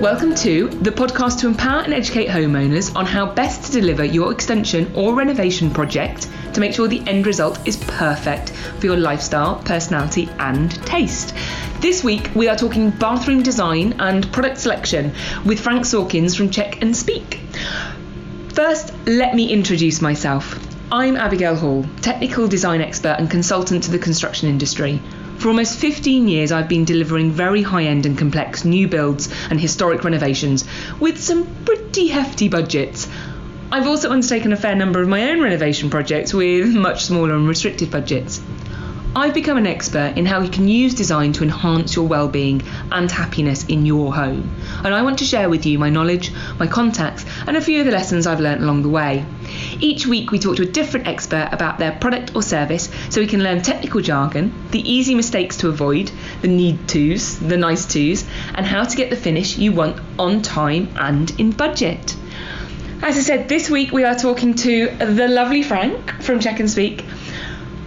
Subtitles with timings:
[0.00, 4.30] Welcome to the podcast to empower and educate homeowners on how best to deliver your
[4.30, 9.56] extension or renovation project to make sure the end result is perfect for your lifestyle,
[9.64, 11.34] personality, and taste.
[11.80, 15.12] This week we are talking bathroom design and product selection
[15.44, 17.40] with Frank Sawkins from Czech and Speake.
[18.54, 20.64] First, let me introduce myself.
[20.92, 25.02] I'm Abigail Hall, technical design expert and consultant to the construction industry.
[25.38, 29.60] For almost 15 years, I've been delivering very high end and complex new builds and
[29.60, 30.64] historic renovations
[30.98, 33.06] with some pretty hefty budgets.
[33.70, 37.46] I've also undertaken a fair number of my own renovation projects with much smaller and
[37.46, 38.40] restricted budgets.
[39.16, 42.62] I've become an expert in how you can use design to enhance your well-being
[42.92, 44.54] and happiness in your home.
[44.84, 47.86] And I want to share with you my knowledge, my contacts, and a few of
[47.86, 49.24] the lessons I've learned along the way.
[49.80, 53.26] Each week we talk to a different expert about their product or service so we
[53.26, 58.26] can learn technical jargon, the easy mistakes to avoid, the need tos, the nice tos,
[58.54, 62.14] and how to get the finish you want on time and in budget.
[63.00, 66.70] As I said, this week we are talking to the lovely Frank from Czech and
[66.70, 67.04] Speake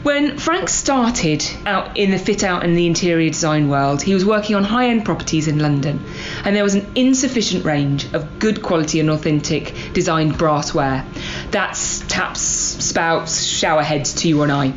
[0.03, 4.25] when Frank started out in the fit out and the interior design world, he was
[4.25, 6.03] working on high end properties in London,
[6.43, 11.05] and there was an insufficient range of good quality and authentic designed brassware.
[11.51, 14.73] That's taps, spouts, shower heads to you and I.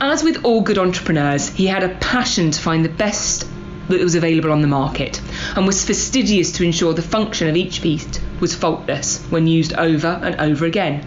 [0.00, 3.46] As with all good entrepreneurs, he had a passion to find the best
[3.90, 5.20] that was available on the market
[5.54, 10.18] and was fastidious to ensure the function of each piece was faultless when used over
[10.22, 11.04] and over again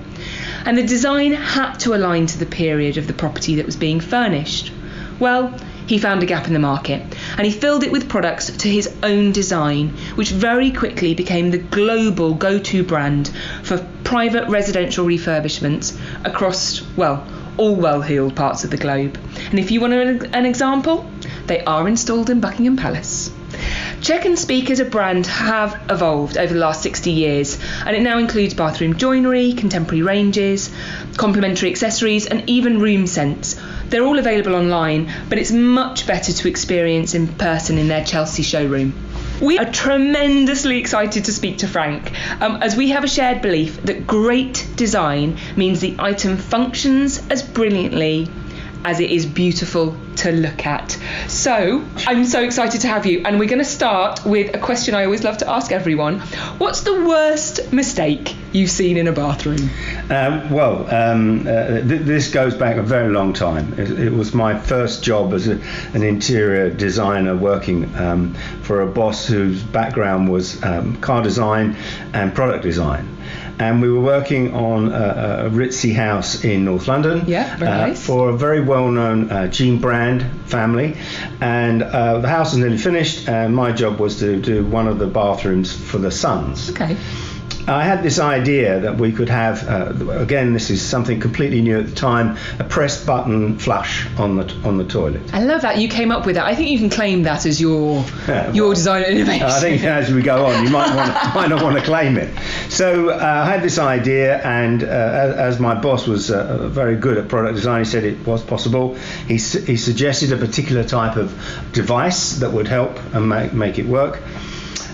[0.65, 3.99] and the design had to align to the period of the property that was being
[3.99, 4.71] furnished.
[5.19, 5.53] Well,
[5.85, 7.01] he found a gap in the market
[7.37, 11.57] and he filled it with products to his own design, which very quickly became the
[11.57, 13.31] global go to brand
[13.63, 19.17] for private residential refurbishments across, well, all well heeled parts of the globe.
[19.49, 21.09] And if you want an example,
[21.45, 23.31] they are installed in Buckingham Palace.
[24.03, 28.01] Czech and Speake as a brand have evolved over the last 60 years, and it
[28.01, 30.69] now includes bathroom joinery, contemporary ranges,
[31.15, 33.55] complementary accessories, and even room scents.
[33.87, 38.43] They're all available online, but it's much better to experience in person in their Chelsea
[38.43, 38.93] showroom.
[39.41, 42.11] We are tremendously excited to speak to Frank,
[42.41, 47.41] um, as we have a shared belief that great design means the item functions as
[47.41, 48.27] brilliantly
[48.85, 50.97] as it is beautiful to look at.
[51.27, 54.95] So, I'm so excited to have you, and we're going to start with a question
[54.95, 56.19] I always love to ask everyone
[56.59, 59.69] What's the worst mistake you've seen in a bathroom?
[60.09, 63.73] Um, well, um, uh, th- this goes back a very long time.
[63.79, 65.59] It, it was my first job as a,
[65.93, 71.75] an interior designer working um, for a boss whose background was um, car design
[72.13, 73.09] and product design
[73.59, 77.23] and we were working on a, a ritzy house in North London.
[77.27, 78.05] Yeah, very uh, nice.
[78.05, 80.97] For a very well-known uh, Jean Brand family,
[81.41, 84.99] and uh, the house was nearly finished, and my job was to do one of
[84.99, 86.69] the bathrooms for the sons.
[86.71, 86.97] Okay.
[87.67, 91.79] I had this idea that we could have, uh, again, this is something completely new
[91.79, 95.21] at the time, a press button flush on the on the toilet.
[95.33, 96.45] I love that you came up with that.
[96.45, 99.45] I think you can claim that as your yeah, your well, design innovation.
[99.45, 102.37] I think as we go on, you might want might not want to claim it.
[102.69, 106.97] So uh, I had this idea, and uh, as, as, my boss was uh, very
[106.97, 108.95] good at product design, he said it was possible.
[109.27, 111.31] He he suggested a particular type of
[111.71, 114.21] device that would help and make make it work.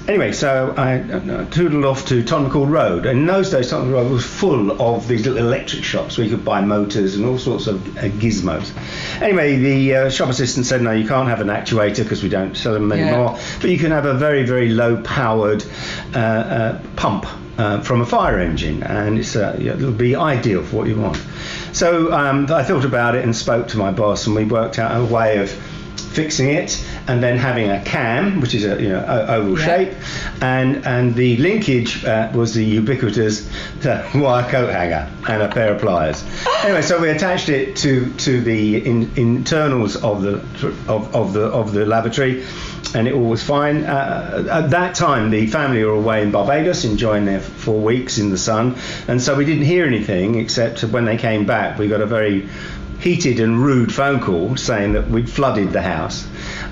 [0.10, 3.06] Anyway, so I uh, tootled off to Tottenham Court Road.
[3.06, 6.36] And in those days, Tottenham Road was full of these little electric shops where you
[6.36, 8.76] could buy motors and all sorts of uh, gizmos.
[9.22, 12.58] Anyway, the uh, shop assistant said, no, you can't have an actuator because we don't
[12.58, 13.58] sell them anymore, yeah.
[13.62, 15.64] but you can have a very, very low powered
[16.16, 17.28] uh, uh pump
[17.60, 21.24] uh, from a fire engine, and it'll be ideal for what you want.
[21.72, 25.00] So um, I thought about it and spoke to my boss, and we worked out
[25.00, 25.52] a way of
[26.00, 29.66] fixing it and then having a cam, which is a you know oval yeah.
[29.66, 29.94] shape,
[30.42, 33.50] and and the linkage uh, was the ubiquitous
[33.84, 36.24] uh, wire coat hanger and a pair of pliers.
[36.64, 40.36] anyway, so we attached it to to the in, internals of the
[40.88, 42.46] of, of the of the lavatory.
[42.96, 43.84] And it all was fine.
[43.84, 48.32] Uh, at that time, the family were away in Barbados, enjoying their four weeks in
[48.32, 51.78] the sun, and so we didn't hear anything except when they came back.
[51.78, 52.50] We got a very
[53.00, 56.28] heated and rude phone call saying that we'd flooded the house,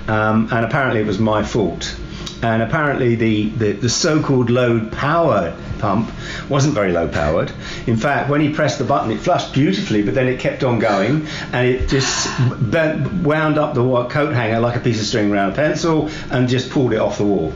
[0.08, 1.96] um, and apparently it was my fault.
[2.40, 6.10] And apparently the, the, the so-called low power pump
[6.48, 7.52] wasn't very low powered.
[7.86, 10.78] In fact, when he pressed the button, it flushed beautifully, but then it kept on
[10.78, 12.28] going, and it just
[12.70, 16.48] bent, wound up the coat hanger like a piece of string around a pencil, and
[16.48, 17.52] just pulled it off the wall.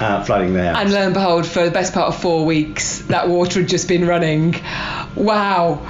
[0.00, 0.78] Uh, flooding the house.
[0.78, 3.86] And lo and behold, for the best part of four weeks, that water had just
[3.86, 4.54] been running.
[5.14, 5.86] Wow.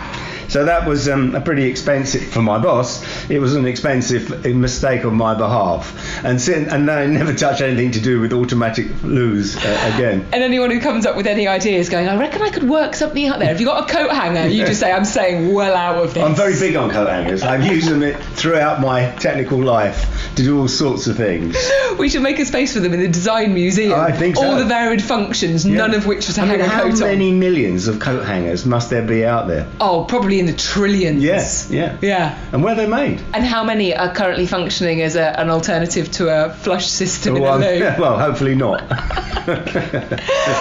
[0.50, 3.02] So that was um, a pretty expensive for my boss.
[3.30, 7.92] It was an expensive mistake on my behalf, and sin- and I never touch anything
[7.92, 10.26] to do with automatic loos uh, again.
[10.32, 13.26] And anyone who comes up with any ideas, going, I reckon I could work something
[13.28, 13.46] out there.
[13.48, 14.48] Have you got a coat hanger?
[14.48, 16.22] You just say, I'm staying well out of this.
[16.22, 17.42] I'm very big on coat hangers.
[17.42, 21.56] I've used them it throughout my technical life to do all sorts of things.
[21.98, 23.92] We should make a space for them in the design museum.
[23.92, 24.46] I think so.
[24.46, 25.76] All the varied functions, Yeah.
[25.78, 27.38] none of which was to I mean, hang a how coat many on.
[27.38, 29.66] millions of coat hangers must there be out there?
[29.80, 31.22] Oh, probably in the trillions.
[31.22, 31.98] Yes, yeah.
[32.00, 32.38] Yeah.
[32.52, 33.20] And where they're made?
[33.34, 37.42] And how many are currently functioning as a, an alternative to a flush system in
[37.42, 37.58] a Well,
[38.00, 38.80] well, hopefully not.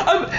[0.07, 0.29] um,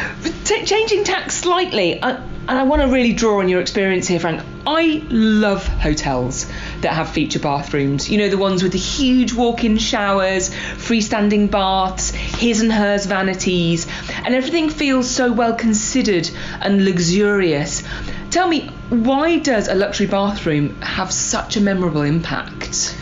[0.44, 2.16] t- changing tack slightly, uh,
[2.48, 4.42] and I want to really draw on your experience here, Frank.
[4.66, 6.50] I love hotels
[6.82, 8.11] that have feature bathrooms.
[8.11, 13.06] You know, the ones with the huge walk in showers, freestanding baths, his and hers
[13.06, 13.87] vanities,
[14.25, 16.31] and everything feels so well considered
[16.61, 17.82] and luxurious.
[18.31, 22.97] Tell me, why does a luxury bathroom have such a memorable impact?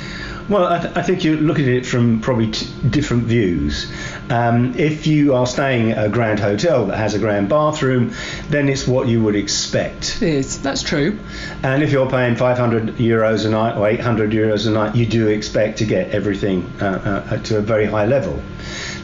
[0.48, 3.92] Well, I, th- I think you're looking at it from probably t- different views.
[4.30, 8.14] Um, if you are staying at a grand hotel that has a grand bathroom,
[8.48, 10.22] then it's what you would expect.
[10.22, 10.62] It is.
[10.62, 11.18] That's true.
[11.62, 15.26] And if you're paying 500 euros a night or 800 euros a night, you do
[15.26, 18.40] expect to get everything uh, uh, to a very high level.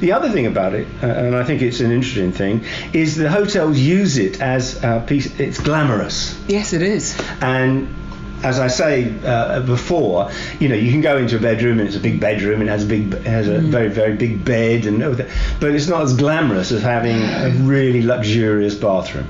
[0.00, 3.28] The other thing about it, uh, and I think it's an interesting thing, is the
[3.28, 5.38] hotels use it as a piece.
[5.40, 7.20] It's glamorous, Yes, it is.
[7.40, 7.88] and
[8.44, 10.30] as I say uh, before,
[10.60, 12.84] you know, you can go into a bedroom and it's a big bedroom and has
[12.84, 16.70] a big, has a very, very big bed and everything, but it's not as glamorous
[16.70, 19.26] as having a really luxurious bathroom.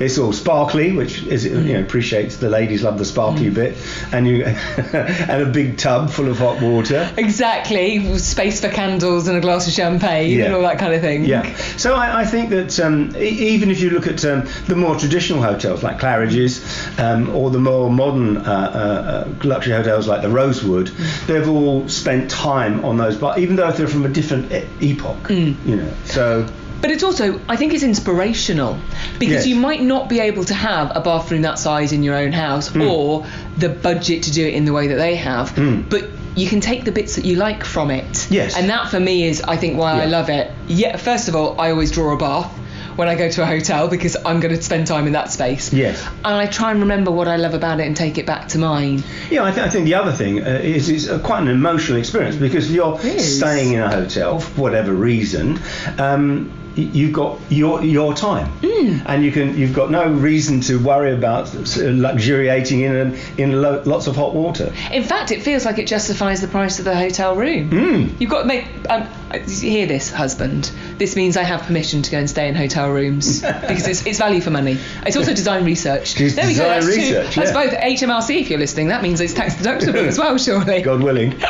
[0.00, 3.76] It's all sparkly, which is you know appreciates the ladies love the sparkly bit,
[4.12, 7.10] and you and a big tub full of hot water.
[7.18, 8.16] Exactly.
[8.18, 10.46] Space for candles and a glass of champagne Yeah.
[10.46, 11.24] and all that kind of thing.
[11.26, 11.54] Yeah.
[11.76, 14.96] So I, I think that um, e- even if you look at um, the more
[14.96, 16.62] traditional hotels like Claridge's
[16.98, 20.88] um, or the more modern uh, uh, uh, luxury hotels like the Rosewood,
[21.26, 25.28] they've all spent time on those, but even though they're from a different e- epoch,
[25.28, 25.92] you know.
[26.04, 26.48] So
[26.80, 28.78] But it's also, I think it's inspirational
[29.18, 29.46] because Yes.
[29.46, 32.68] you might not be able to have a bathroom that size in your own house
[32.68, 32.82] Hmm.
[32.82, 33.26] or
[33.58, 35.52] the budget to do it in the way that they have.
[35.88, 38.26] But you can take the bits that you like from it.
[38.30, 38.56] Yes.
[38.56, 40.50] And that for me is, I think, why I love it.
[40.68, 42.50] Yeah, first of all, I always draw a bath
[42.96, 45.72] when I go to a hotel because I'm going to spend time in that space.
[45.72, 46.02] Yes.
[46.24, 48.58] And I try and remember what I love about it and take it back to
[48.58, 49.02] mine.
[49.30, 51.98] Yeah, I, th- I think the other thing uh, is it's uh, quite an emotional
[51.98, 55.58] experience because you're staying in a hotel for whatever reason.
[55.98, 58.98] Um, You've got your your time, Hmm.
[59.06, 61.46] and you can you've got no reason to worry about
[61.76, 64.72] luxuriating in in lo- lots of hot water.
[64.92, 67.70] In fact, it feels like it justifies the price of the hotel room.
[67.70, 68.20] Mm.
[68.20, 68.66] You've got to make.
[68.88, 69.06] Um,
[69.46, 70.70] hear this, husband.
[70.98, 74.18] This means I have permission to go and stay in hotel rooms because it's, it's
[74.18, 74.76] value for money.
[75.06, 76.20] It's also design research.
[76.20, 76.64] It's there we go.
[76.64, 77.64] design That's, two- research, that's yeah.
[77.66, 78.88] both HMRC if you're listening.
[78.88, 80.82] That means it's tax deductible as well, surely.
[80.82, 81.34] God willing.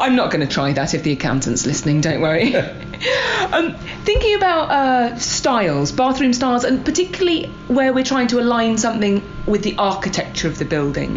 [0.00, 2.00] I'm not going to try that if the accountant's listening.
[2.02, 2.54] Don't worry.
[3.52, 3.74] um,
[4.04, 9.62] thinking about uh, styles, bathroom styles, and particularly where we're trying to align something with
[9.62, 11.16] the architecture of the building.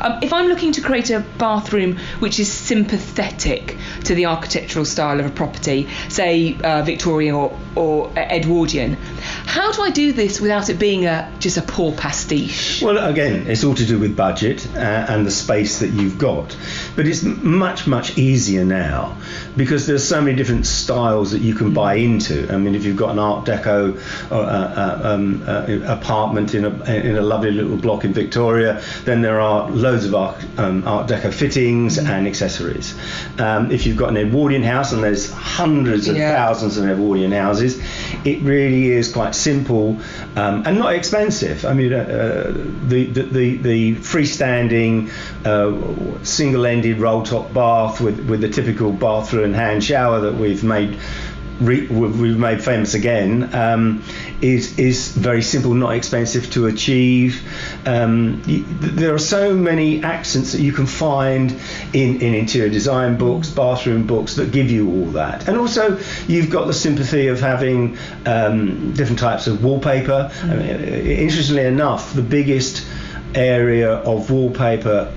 [0.00, 5.20] Um, if I'm looking to create a bathroom which is sympathetic to the architectural style
[5.20, 10.68] of a property, say uh, Victorian or, or Edwardian, how do I do this without
[10.68, 12.82] it being a just a poor pastiche?
[12.82, 16.56] Well, again, it's all to do with budget uh, and the space that you've got.
[16.96, 19.16] But it's much, much easier now
[19.56, 22.52] because there's so many different styles that you can buy into.
[22.52, 23.98] I mean, if you've got an Art Deco
[24.30, 29.22] uh, uh, um, uh, apartment in a, in a lovely little block in Victoria, then
[29.22, 32.94] there are loads of Art, um, Art Deco fittings and accessories.
[33.38, 36.34] Um, if you've got an Edwardian house, and there's hundreds of Yeah.
[36.34, 37.80] thousands of Edwardian houses,
[38.24, 39.98] it really is quite simple
[40.36, 41.64] um, and not expensive.
[41.64, 42.52] I mean, uh, uh,
[42.88, 45.10] the, the, the, the freestanding
[45.44, 50.98] uh, single-ended roll-top bath with, with the typical bathroom and hand shower that we've made
[51.60, 54.02] re- we've made famous again um,
[54.40, 57.42] is is very simple, not expensive to achieve.
[57.86, 61.50] Um, y- there are so many accents that you can find
[61.92, 66.50] in, in interior design books, bathroom books that give you all that, and also you've
[66.50, 70.30] got the sympathy of having um, different types of wallpaper.
[70.42, 72.86] I mean, interestingly enough, the biggest
[73.34, 75.12] area of wallpaper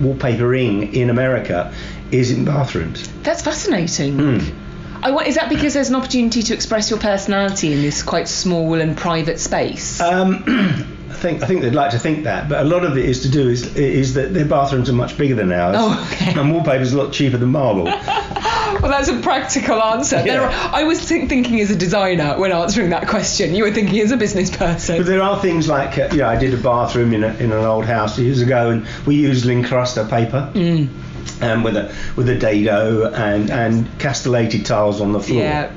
[0.00, 1.72] wallpapering in America
[2.10, 3.08] is in bathrooms.
[3.22, 4.18] That's fascinating.
[4.18, 4.61] Hmm.
[5.02, 8.74] I is that because there's an opportunity to express your personality in this quite small
[8.74, 10.00] and private space?
[10.00, 10.44] Um,
[11.10, 13.22] I think I think they'd like to think that, but a lot of it is
[13.22, 16.38] to do is is that their bathrooms are much bigger than ours, Oh, okay.
[16.38, 17.84] and wallpaper's a lot cheaper than marble.
[18.82, 20.16] well, that's a practical answer.
[20.16, 20.22] Yeah.
[20.24, 23.54] There are, I was think, thinking as a designer when answering that question.
[23.54, 24.96] You were thinking as a business person.
[24.98, 27.64] But there are things like, uh, yeah, I did a bathroom in, a, in an
[27.64, 30.50] old house years ago, and we used Lincrusta paper.
[30.54, 30.88] Mm.
[31.42, 35.40] Um, with a with a dado and and castellated tiles on the floor.
[35.40, 35.72] Yeah.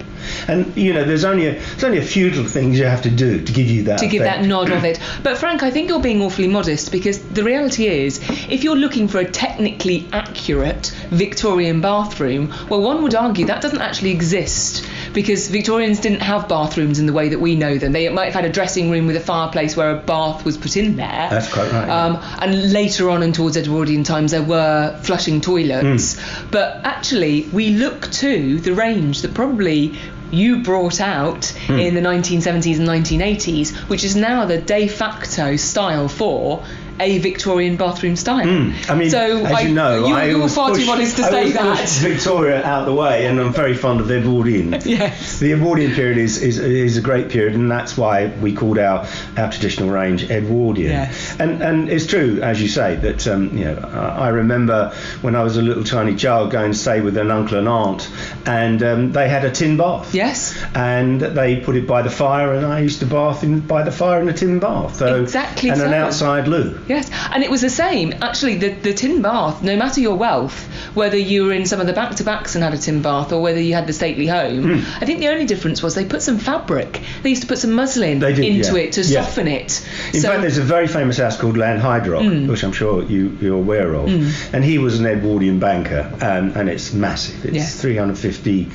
[0.48, 3.10] And you know, there's only a there's only a few little things you have to
[3.10, 4.00] do to give you that.
[4.00, 5.00] to give that nod of it.
[5.24, 8.20] But Frank, I think you're being awfully modest because the reality is,
[8.50, 13.82] if you're looking for a technically accurate Victorian bathroom, well, one would argue that doesn't
[13.82, 17.92] actually exist because Victorians didn't have bathrooms in the way that we know them.
[17.94, 20.78] They might have had a dressing room with a fireplace where a bath was put
[20.78, 21.28] in there.
[21.32, 21.90] That's quite right.
[21.90, 26.20] Um, and later on, and towards Edwardian times, there were flushing toilets.
[26.20, 26.48] Hmm.
[26.52, 29.98] But actually, we look to the range that probably
[30.32, 31.80] you brought out Hmm.
[31.80, 36.64] in the 1970s and 1980s, which is now the de facto style for
[37.00, 38.46] a Victorian bathroom style.
[38.46, 38.90] Mm.
[38.90, 41.24] I mean, so as I, you know, you're, I always far too push- modest to
[41.24, 41.90] I say that.
[41.90, 44.76] Victoria out the way, and I'm very fond of Edwardian.
[44.86, 45.40] Yes.
[45.40, 49.06] The Edwardian period is, is, is a great period, and that's why we called our,
[49.36, 50.92] our traditional range Edwardian.
[50.92, 51.36] Yes.
[51.40, 55.44] And and it's true, as you say, that um, you know I remember when I
[55.44, 58.10] was a little tiny child going to stay with an uncle and aunt,
[58.46, 60.14] and um, they had a tin bath.
[60.14, 60.56] Yes.
[60.76, 63.92] And they put it by the fire, and I used to bath in by the
[63.92, 64.96] fire in a tin bath.
[64.98, 66.80] So, Exactly And an outside loo.
[66.88, 68.14] Yes, and it was the same.
[68.22, 70.66] Actually, the, the tin bath, no matter your wealth,
[70.96, 73.32] whether you were in some of the back to backs and had a tin bath
[73.32, 75.04] or whether you had the stately home, Hmm.
[75.04, 77.02] I think the only difference was they put some fabric.
[77.24, 78.84] They used to put some muslin did, into yeah.
[78.86, 79.22] it to Yeah.
[79.24, 79.86] soften it.
[80.14, 82.48] In so, fact, there's a very famous house called Lanhydrock, Mm.
[82.48, 84.08] which I'm sure you, you're aware of,
[84.54, 87.46] and he was an Edwardian banker, um, and it's massive.
[87.46, 87.66] It's Yeah.
[87.66, 88.70] 350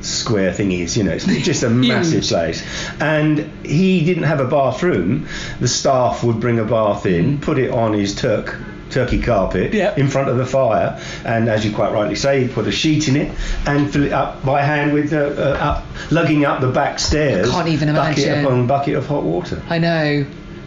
[0.00, 2.62] square thingies, you know, it's just a massive place.
[3.00, 5.26] And he didn't have a bathroom.
[5.60, 8.56] The staff would bring a bath in, put it on his Turk.
[8.90, 9.94] Turkey carpet Yeah.
[9.98, 13.06] in front of the fire, and as you quite rightly say, he'd put a sheet
[13.06, 13.30] in it
[13.66, 17.50] and fill it up by hand with uh, uh, up, lugging up the back stairs.
[17.50, 18.44] can't even bucket imagine.
[18.46, 19.60] upon bucket of hot water.
[19.68, 20.24] I know.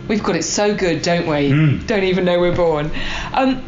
[0.07, 1.50] We've got it so good, don't we?
[1.50, 1.88] Mm.
[1.88, 2.91] Don't even know we're born.
[3.33, 3.63] Um,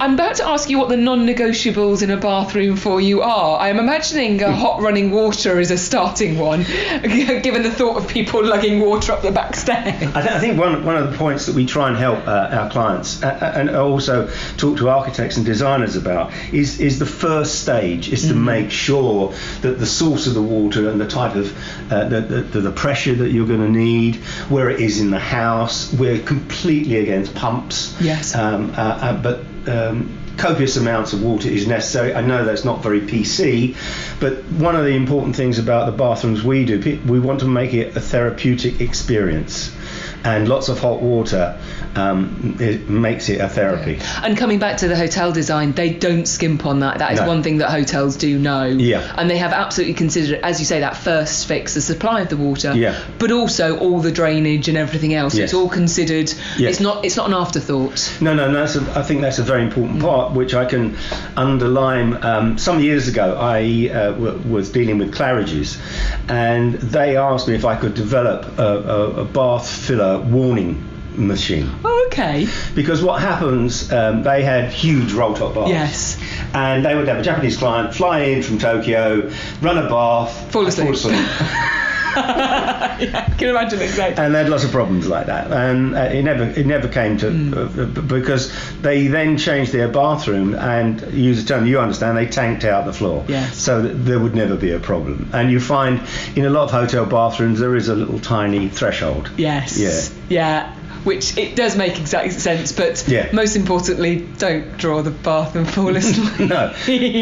[0.00, 3.60] I'm about to ask you what the non-negotiables in a bathroom for you are.
[3.60, 6.62] I'm imagining uh, hot running water is a starting one,
[7.02, 10.02] given the thought of people lugging water up the back stairs.
[10.16, 12.48] I, th- I think one, one of the points that we try and help uh,
[12.50, 17.04] our clients uh, uh, and also talk to architects and designers about is, is the
[17.04, 21.36] first stage is to make sure that the source of the water and the type
[21.36, 21.54] of
[21.92, 24.16] uh, the, the, the pressure that you're going to need,
[24.48, 25.92] where it is in the house.
[25.92, 27.94] We're completely against pumps.
[28.00, 28.34] Yes.
[28.34, 32.14] Um, uh, uh, but um, copious amounts of water is necessary.
[32.14, 33.76] I know that's not very PC,
[34.20, 37.74] but one of the important things about the bathrooms we do, we want to make
[37.74, 39.74] it a therapeutic experience.
[40.22, 41.58] And lots of hot water
[41.96, 43.98] um, it makes it a therapy.
[44.22, 46.98] And coming back to the hotel design, they don't skimp on that.
[46.98, 47.26] That is No.
[47.26, 48.64] one thing that hotels do know.
[48.64, 49.12] Yeah.
[49.16, 52.36] And they have absolutely considered, as you say, that first fix, the supply of the
[52.36, 52.72] water.
[52.74, 52.98] Yeah.
[53.18, 55.34] But also all the drainage and everything else.
[55.34, 55.44] Yes.
[55.46, 56.32] It's all considered.
[56.58, 56.72] Yes.
[56.74, 57.04] It's not.
[57.04, 58.18] It's not an afterthought.
[58.20, 58.58] No, no, no.
[58.66, 60.96] That's a, I think that's a very important part, which I can
[61.36, 62.22] underline.
[62.24, 65.80] Um, some years ago, I uh, w- was dealing with Claridge's,
[66.28, 71.68] and they asked me if I could develop a, a, a bath filler warning machine.
[71.84, 72.46] Oh, okay.
[72.74, 75.70] Because what happens, um, they had huge roll top baths.
[75.70, 76.18] Yes.
[76.54, 80.66] And they would have a Japanese client fly in from Tokyo, run a bath, Fall
[80.66, 80.86] asleep.
[80.86, 81.18] fall asleep.
[83.00, 84.22] yeah, can imagine exactly.
[84.24, 87.16] and they had lots of problems like that, and uh, it never it never came
[87.18, 87.54] to Hmm.
[87.54, 88.52] uh, because
[88.82, 92.92] they then changed their bathroom and use a term you understand they tanked out the
[92.92, 93.56] floor, Yes.
[93.56, 95.30] so that there would never be a problem.
[95.32, 96.00] And you find
[96.36, 99.30] in a lot of hotel bathrooms there is a little tiny threshold.
[99.36, 99.78] Yes.
[99.78, 100.00] Yeah.
[100.28, 100.76] Yeah.
[101.04, 103.30] Which it does make exact sense, but Yeah.
[103.32, 106.50] most importantly, don't draw the bath and fall asleep.
[106.50, 106.74] no.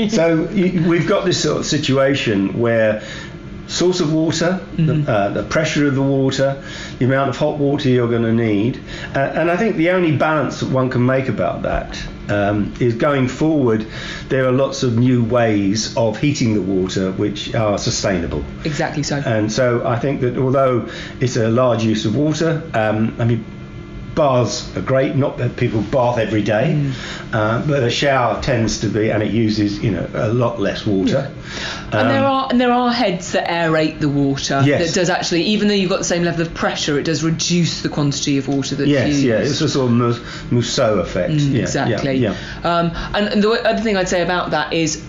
[0.08, 3.02] So you, we've got this sort of situation where
[3.68, 5.04] source of water, Mm-hmm.
[5.04, 6.62] the, uh, the pressure of the water,
[6.98, 8.80] the amount of hot water you're going to need,
[9.14, 12.94] uh, and I think the only balance that one can make about that um, is
[12.94, 13.86] going forward.
[14.28, 18.44] There are lots of new ways of heating the water which are sustainable.
[18.64, 19.16] exactly so.
[19.24, 20.88] And so I think that although
[21.20, 23.44] it's a large use of water, um, I mean,
[24.18, 25.14] baths are great.
[25.16, 26.92] Not that people bath every day, Mm.
[27.32, 30.84] uh, but a shower tends to be, and it uses you know a lot less
[30.84, 31.30] water.
[31.92, 34.60] and there Um, are and there are heads that aerate the water.
[34.64, 34.88] Yes.
[34.88, 37.80] That does actually, even though you've got the same level of pressure, it does reduce
[37.82, 39.22] the quantity of water that's Yes, used.
[39.22, 41.32] yeah, it's a sort of Mousseau effect.
[41.32, 42.16] Mm, yeah, yeah, exactly.
[42.16, 42.34] Yeah,
[42.64, 45.00] Um, and, and the other thing I'd say about that is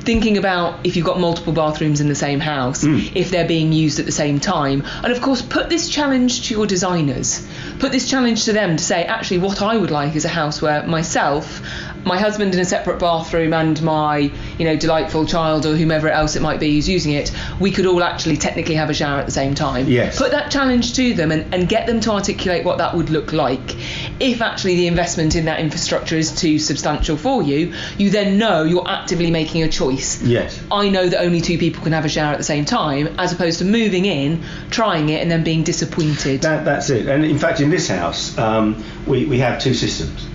[0.00, 3.10] thinking about if you've got multiple bathrooms in the same house, Mm.
[3.14, 6.54] if they're being used at the same time, and of course put this challenge to
[6.54, 7.46] your designers.
[7.78, 10.60] Put this challenge to them to say, actually, what I would like is a house
[10.62, 11.62] where myself
[12.04, 16.36] my husband in a separate bathroom and my, you know, delightful child or whomever else
[16.36, 19.26] it might be who's using it, we could all actually technically have a shower at
[19.26, 19.86] the same time.
[19.86, 20.18] Yes.
[20.18, 23.32] Put that challenge to them and, and get them to articulate what that would look
[23.32, 23.76] like.
[24.20, 28.64] If actually the investment in that infrastructure is too substantial for you, you then know
[28.64, 30.22] you're actively making a choice.
[30.22, 30.60] Yes.
[30.70, 33.32] I know that only two people can have a shower at the same time, as
[33.32, 36.42] opposed to moving in, trying it, and then being disappointed.
[36.42, 37.06] That, that's it.
[37.06, 40.26] And in fact, in this house, um, we, we have two systems.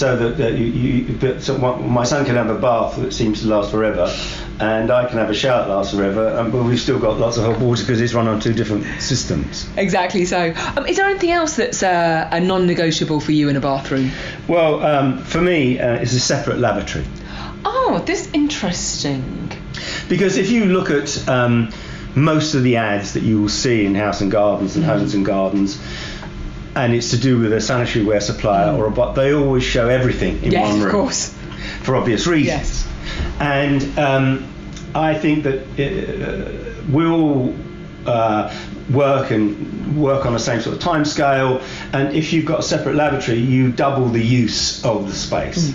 [0.00, 3.48] So that, that you, you so my, son can have a bath that seems to
[3.48, 4.10] last forever,
[4.58, 6.26] and I can have a shower that lasts forever.
[6.38, 8.86] And, but we've still got lots of hot water because it's run on two different
[9.02, 9.68] systems.
[9.76, 10.54] Exactly so.
[10.74, 14.10] Um, is there anything else that's uh, a non-negotiable for you in a bathroom?
[14.48, 17.04] Well, um, for me, uh, it's a separate lavatory.
[17.66, 19.52] Oh, this interesting.
[20.08, 21.74] Because if you look at um,
[22.14, 25.26] most of the ads that you will see in House and Gardens and Homes and
[25.26, 25.78] Gardens,
[26.76, 29.88] and it's to do with a sanitary ware supplier or a but they always show
[29.88, 31.34] everything in yes, one room of course.
[31.82, 32.46] for obvious reasons.
[32.46, 32.88] Yes.
[33.40, 34.52] And um,
[34.94, 37.54] I think that uh, we all
[38.06, 38.54] uh,
[38.90, 41.60] work and work on the same sort of time scale,
[41.92, 45.74] and if you've got a separate lavatory, you double the use of the space.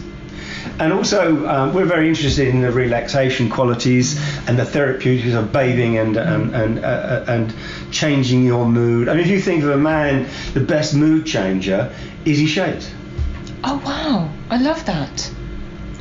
[0.79, 5.97] And also, um, we're very interested in the relaxation qualities and the therapeutics of bathing
[5.97, 7.53] and and and, uh, uh, and
[7.91, 9.07] changing your mood.
[9.09, 11.93] I mean, if you think of a man, the best mood changer
[12.25, 12.91] is he shaves.
[13.63, 15.31] Oh wow, I love that.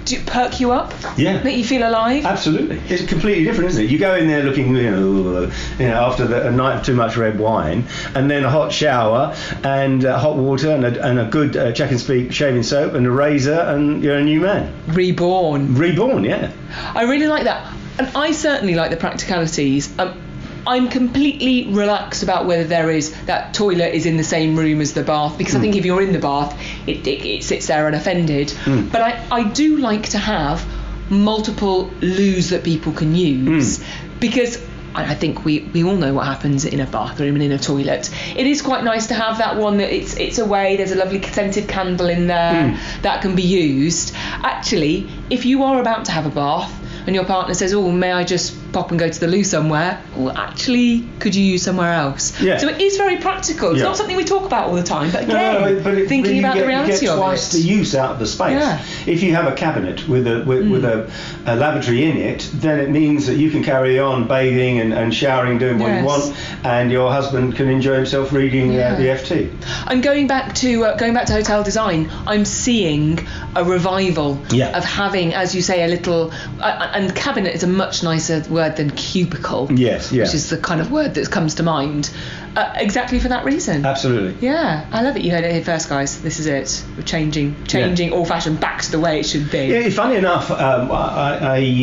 [0.05, 0.93] Do it perk you up?
[1.17, 1.43] Yeah.
[1.43, 2.27] Make you feel alive?
[2.27, 3.91] Absolutely, it's completely different, isn't it?
[3.91, 6.95] You go in there looking, you know, you know after the, a night of too
[6.95, 11.19] much red wine, and then a hot shower and uh, hot water and a, and
[11.19, 14.41] a good uh, Czech and Speake shaving soap and a razor, and you're a new
[14.41, 15.75] man, Reborn.
[15.75, 16.25] reborn.
[16.25, 16.53] Yeah.
[16.95, 19.99] I really like that, and I certainly like the practicalities.
[19.99, 20.21] Um,
[20.67, 24.95] I'm completely relaxed about whether there is that toilet is in the same room as
[24.95, 25.65] the bath because I hmm.
[25.65, 28.51] think if you're in the bath, it, it, it sits there unoffended.
[28.51, 28.89] Hmm.
[28.89, 30.67] But I, I do like to have
[31.11, 34.19] multiple loos that people can use hmm.
[34.21, 34.65] because
[34.97, 38.11] I think we, we all know what happens in a bathroom and in a toilet.
[38.37, 40.77] It is quite nice to have that one that it's it's away.
[40.77, 44.15] There's a lovely scented candle in there that can be used.
[44.15, 46.73] Actually, if you are about to have a bath
[47.07, 50.01] and your partner says, "Oh, may I just pop and go to the loo somewhere?"
[50.17, 52.39] Well, actually, could you use somewhere else?
[52.41, 52.59] Yeah.
[52.59, 53.71] So it is very practical.
[53.71, 53.85] It's Yeah.
[53.87, 56.49] not something we talk about all the time, but again, no, but it, thinking but
[56.49, 57.57] about get, the reality you get of twice it.
[57.59, 58.59] the use out of the space.
[58.61, 58.79] Yeah.
[59.07, 61.11] If you have a cabinet with a with, with a,
[61.47, 65.15] a lavatory in it, then it means that you can carry on bathing and, and
[65.15, 66.01] showering, doing what Yes.
[66.01, 66.25] you want,
[66.65, 68.93] and your husband can enjoy himself reading Yeah.
[68.93, 69.51] uh, the FT.
[69.87, 72.11] I'm going back to uh, going back to hotel design.
[72.27, 73.19] I'm seeing
[73.55, 74.77] a revival Yeah.
[74.79, 76.33] of having, as you say, a little.
[76.61, 79.69] Uh, and cabinet is a much nicer word than cubicle.
[79.73, 80.25] Yes, yeah.
[80.25, 82.11] Which is the kind of word that comes to mind.
[82.57, 83.85] Uh, exactly for that reason.
[83.85, 84.47] Absolutely.
[84.47, 85.23] Yeah, I love it.
[85.23, 86.23] You heard it here first, guys.
[86.23, 86.85] This is it.
[86.97, 89.67] We're changing, changing old fashioned back to the way it should be.
[89.67, 91.39] Yeah, funny enough, um, I,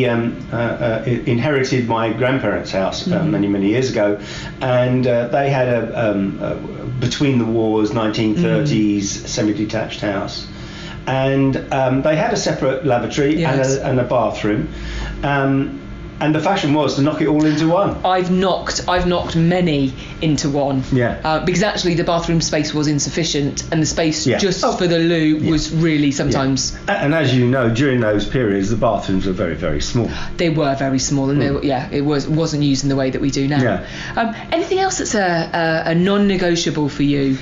[0.06, 3.32] I um, uh, uh, inherited my grandparents' house uh, Mm-hmm.
[3.32, 4.22] many, many years ago,
[4.62, 6.56] and uh, they had a, um, a
[7.02, 9.28] between the wars 1930s Mm.
[9.28, 10.48] semi-detached house,
[11.06, 13.76] and um, they had a separate lavatory Yes.
[13.76, 14.70] and, a, and a bathroom,
[15.24, 15.80] um,
[16.22, 17.98] and the fashion was to knock it all into one.
[18.06, 20.84] I've knocked I've knocked many into one.
[20.94, 21.20] Yeah.
[21.24, 24.38] Uh, because actually the bathroom space was insufficient and the space Yeah.
[24.38, 24.72] just Oh.
[24.74, 28.76] for the loo was really sometimes A- And as you know, during those periods, the
[28.78, 30.10] bathrooms were very, very small.
[30.38, 33.10] they were very small and they were, yeah it was wasn't used in the way
[33.10, 33.58] that we do now.
[33.58, 33.64] Hmm.
[33.64, 33.86] Yeah.
[34.22, 35.50] Um, anything else that's a,
[35.86, 37.38] a, a non-negotiable for you?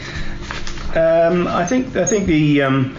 [0.95, 2.95] Um, I think I think the um,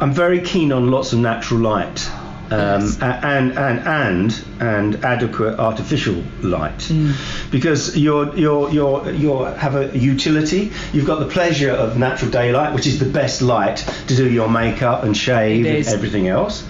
[0.00, 2.08] I'm very keen on lots of natural light.
[2.50, 6.78] Um, and, and and and adequate artificial light.
[6.78, 7.50] Mm.
[7.50, 10.72] because you're you're you're you have a utility.
[10.92, 14.48] You've got the pleasure of natural daylight which is the best light to do your
[14.48, 16.64] makeup and shave and everything else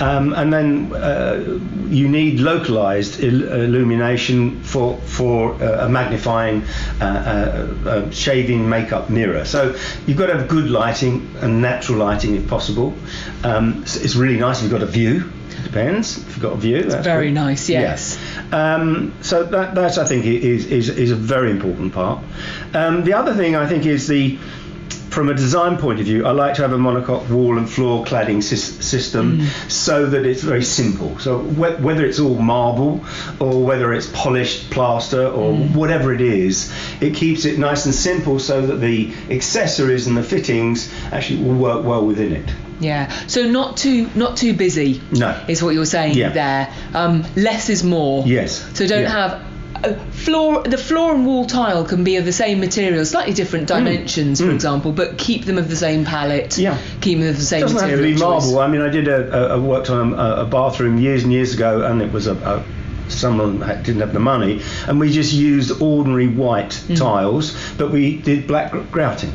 [0.00, 6.62] um, and then uh, you need localized il- illumination for for uh, a magnifying
[7.00, 9.44] uh, uh, uh, shaving makeup mirror.
[9.44, 9.76] So
[10.06, 12.94] you've got to have good lighting and natural lighting if possible.
[13.44, 15.30] Um, it's, it's really nice if you've got a view.
[15.50, 16.82] It depends if you've got a view.
[16.82, 17.34] That's Very good.
[17.34, 18.18] nice, yes.
[18.50, 18.74] Yeah.
[18.74, 22.22] Um, so that, that's I think is, is is a very important part.
[22.74, 24.38] Um, the other thing I think is the
[25.14, 28.04] from a design point of view, I like to have a monocoque wall and floor
[28.04, 29.70] cladding sys- system Mm.
[29.70, 31.16] so that it's very simple.
[31.20, 33.00] So wh- whether it's all marble
[33.38, 35.74] or whether it's polished plaster or Mm.
[35.76, 40.22] whatever it is, it keeps it nice and simple so that the accessories and the
[40.24, 42.48] fittings actually will work well within it.
[42.80, 43.08] Yeah.
[43.28, 45.00] So not too not too busy.
[45.12, 45.32] No.
[45.46, 46.30] Is what you're saying Yeah.
[46.30, 46.68] there.
[46.92, 48.24] Um, less is more.
[48.26, 48.50] Yes.
[48.74, 49.10] So don't Yeah.
[49.20, 49.40] have
[50.12, 54.40] floor the floor and wall tile can be of the same material, slightly different dimensions,
[54.40, 56.54] for example, but keep them of the same palette.
[56.54, 56.60] Hmm.
[56.62, 56.78] Yeah.
[57.00, 58.14] keep them of the It same doesn't have to material.
[58.14, 58.46] be choice.
[58.52, 58.58] marble.
[58.60, 62.00] I mean, I did a worked on a, a bathroom years and years ago, and
[62.02, 62.64] it was a, a
[63.10, 66.96] someone didn't have the money, and we just used ordinary white Mm.
[66.98, 69.32] tiles, but we did black grouting,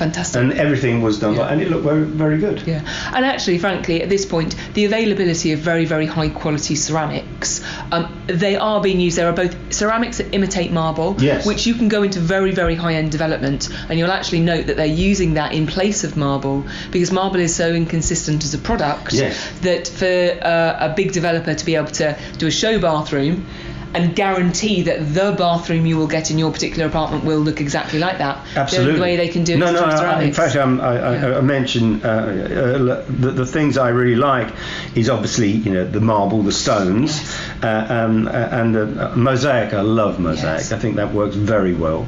[0.00, 0.40] Fantastic.
[0.42, 1.40] and everything was done, Yeah.
[1.42, 2.62] like, and it looked very, very good.
[2.66, 2.80] Yeah,
[3.14, 7.60] and actually, frankly, at this point, the availability of very, very high quality ceramics,
[7.92, 9.18] um, they are being used.
[9.18, 11.44] There are both ceramics that imitate marble, Yes.
[11.46, 14.76] which you can go into very, very high end development, and you'll actually note that
[14.78, 19.12] they're using that in place of marble because marble is so inconsistent as a product
[19.12, 19.36] Yes.
[19.60, 20.06] that for
[20.46, 23.44] uh, a big developer to be able to do a show bathroom.
[23.92, 27.98] And guarantee that the bathroom you will get in your particular apartment will look exactly
[27.98, 28.38] like that.
[28.54, 28.92] Absolutely.
[28.92, 31.38] The only way they can do it no, no, I- in fact, um, I, Yeah.
[31.38, 34.48] I mentioned uh, uh, the, the things I really like
[34.94, 37.64] is obviously you know the marble, the stones, Yes.
[37.64, 39.74] uh, um, uh, and uh, mosaic.
[39.74, 40.60] I love mosaic.
[40.60, 40.72] Yes.
[40.72, 42.06] I think that works very well.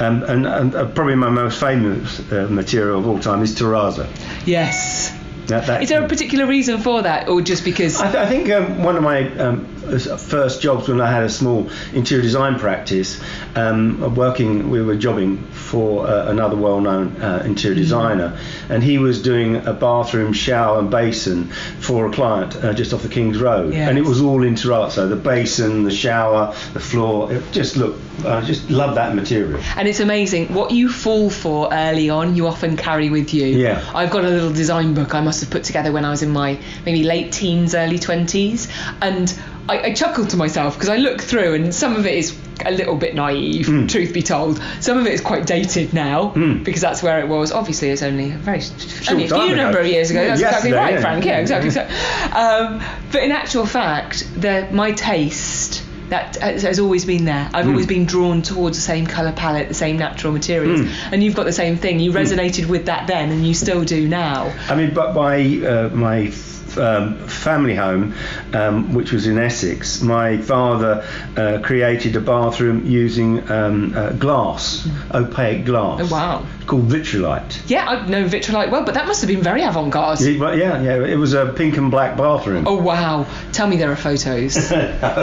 [0.00, 4.06] Um, and and uh, probably my most famous uh, material of all time is terrazzo.
[4.46, 5.16] yes.
[5.46, 8.00] That, that, Is there a particular reason for that, or just because?
[8.00, 11.28] I, th- I think um, one of my um, first jobs when I had a
[11.28, 13.20] small interior design practice,
[13.56, 17.82] um, working, we were jobbing for uh, another well-known uh, interior Mm-hmm.
[17.82, 21.46] designer, and he was doing a bathroom, shower, and basin
[21.80, 23.88] for a client uh, just off the King's Road, Yes.
[23.88, 25.08] and it was all in terrazzo.
[25.08, 27.32] The basin, the shower, the floor.
[27.32, 28.00] It just looked.
[28.24, 29.60] I just love that material.
[29.76, 32.36] and it's amazing what you fall for early on.
[32.36, 33.46] You often carry with you.
[33.46, 33.82] Yeah.
[33.94, 36.30] I've got a little design book I must have put together when I was in
[36.30, 38.68] my maybe late teens, early twenties,
[39.00, 39.32] and
[39.68, 42.70] I, I chuckled to myself because I look through and some of it is a
[42.70, 43.86] little bit naive, Hmm.
[43.86, 44.60] truth be told.
[44.80, 46.62] Some of it is quite dated now Mm.
[46.62, 47.52] because that's where it was.
[47.52, 49.54] Obviously, it's only a very Short only a few ago.
[49.54, 50.20] number of years ago.
[50.20, 51.00] Yeah, That's exactly right, yeah.
[51.00, 51.24] Frank.
[51.24, 51.88] Yeah, exactly so.
[52.34, 55.79] Um, but in actual fact, the, my taste
[56.10, 57.48] that has always been there.
[57.54, 57.70] I've Hmm.
[57.72, 60.88] always been drawn towards the same colour palette, the same natural materials, Hmm.
[61.12, 61.98] and you've got the same thing.
[62.00, 64.52] You resonated with that then, and you still do now.
[64.68, 66.30] I mean, but my uh, my
[66.78, 68.14] um, family home,
[68.52, 71.06] um, which was in Essex, my father
[71.36, 76.00] uh, created a bathroom using um, uh, glass, opaque glass.
[76.02, 76.46] Oh, wow.
[76.66, 77.68] Called vitrolite.
[77.68, 80.20] Yeah, I know vitrolite well, but that must have been very avant-garde.
[80.20, 82.64] Yeah, well, yeah, yeah, it was a pink and black bathroom.
[82.68, 83.26] Oh wow!
[83.52, 84.70] Tell me there are photos.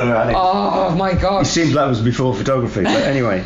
[0.07, 0.33] Right.
[0.36, 1.43] oh my God.
[1.43, 3.43] It seems like it was before photography, but anyway.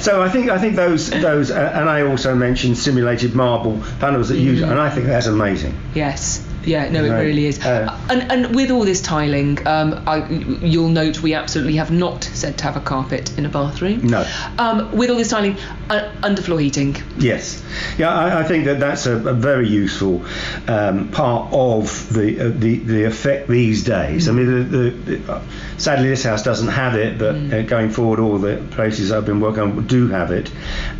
[0.00, 4.28] So I think I think those those uh, and I also mentioned simulated marble panels
[4.28, 5.78] that use, and I think that's amazing.
[5.94, 6.45] Yes.
[6.66, 7.20] Yeah, no, it Right.
[7.22, 7.64] really is.
[7.64, 12.24] Uh, and, and with all this tiling, um, I, you'll note we absolutely have not
[12.24, 14.06] said to have a carpet in a bathroom.
[14.06, 14.26] No.
[14.58, 15.56] Um, with all this tiling,
[15.88, 16.96] uh, underfloor heating.
[17.18, 17.62] Yes,
[17.98, 20.24] yeah, I, I think that that's a, a very useful
[20.66, 24.28] um, part of the, uh, the the effect these days.
[24.28, 25.42] I mean, the, the, the, uh,
[25.78, 29.40] sadly this house doesn't have it, but uh, going forward, all the places I've been
[29.40, 30.50] working on do have it,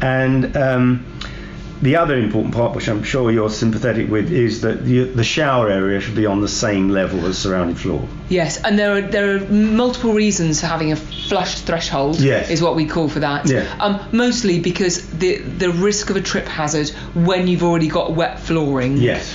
[0.01, 0.57] and.
[0.57, 1.07] Um,
[1.83, 5.69] the other important part, which I'm sure you're sympathetic with, is that the, the shower
[5.71, 8.09] area should be on the same level as surrounding floor.
[8.29, 12.21] Yes, and there are there are multiple reasons for having a flush threshold.
[12.21, 12.51] Yes.
[12.51, 13.49] is what we call for that.
[13.49, 13.77] Yeah.
[13.79, 18.41] Um, mostly because the the risk of a trip hazard when you've already got wet
[18.41, 18.97] flooring.
[18.97, 19.33] Yes.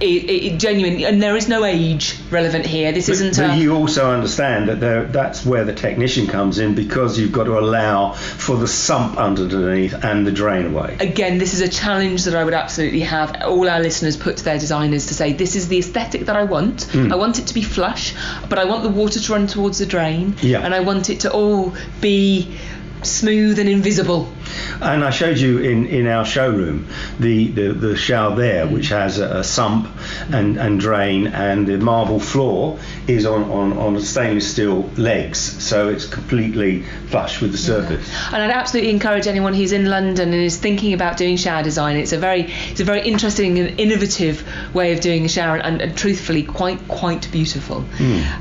[0.00, 2.90] It, it, genuinely, and there is no age relevant here.
[2.90, 3.56] This isn't But a.
[3.56, 7.58] you also understand that there, that's where the technician comes in because you've got to
[7.58, 10.96] allow for the sump underneath and the drain away.
[11.00, 14.44] Again, this is a challenge that I would absolutely have all our listeners put to
[14.44, 16.84] their designers to say, this is the aesthetic that I want.
[16.84, 17.12] Hmm.
[17.12, 18.14] I want it to be flush,
[18.48, 20.34] but I want the water to run towards the drain.
[20.40, 20.60] Yeah.
[20.60, 22.56] And I want it to all be
[23.02, 24.32] smooth and invisible.
[24.80, 26.86] And I showed you in, in our showroom
[27.18, 28.72] the, the, the shower there, Mm.
[28.72, 29.88] which has a, a sump
[30.30, 35.88] and, and drain, and the marble floor is on, on, on stainless steel legs, so
[35.88, 38.06] it's completely flush with the surface.
[38.32, 41.96] And I'd absolutely encourage anyone who's in London and is thinking about doing shower design.
[41.96, 44.44] It's a very, it's a very interesting and innovative
[44.74, 47.84] way of doing a shower, and, and truthfully, quite, quite beautiful.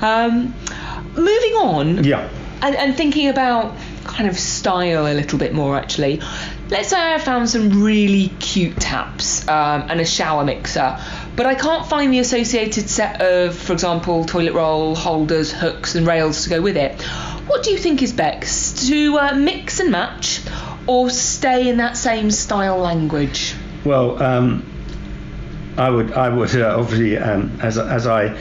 [0.02, 0.54] Um,
[1.16, 2.30] moving on, Yeah.
[2.62, 3.76] and, and thinking about
[4.10, 6.22] kind of style a little bit more actually.
[6.70, 11.00] Let's say i found some really cute taps um, and a shower mixer
[11.36, 16.06] but i can't find the associated set of for example toilet roll holders hooks and
[16.06, 17.02] rails to go with it.
[17.50, 20.42] What do you think is best to uh, mix and match
[20.86, 23.56] or stay in that same style language?
[23.84, 24.66] Well, um,
[25.78, 28.38] I would, I would uh, obviously, um, as, as I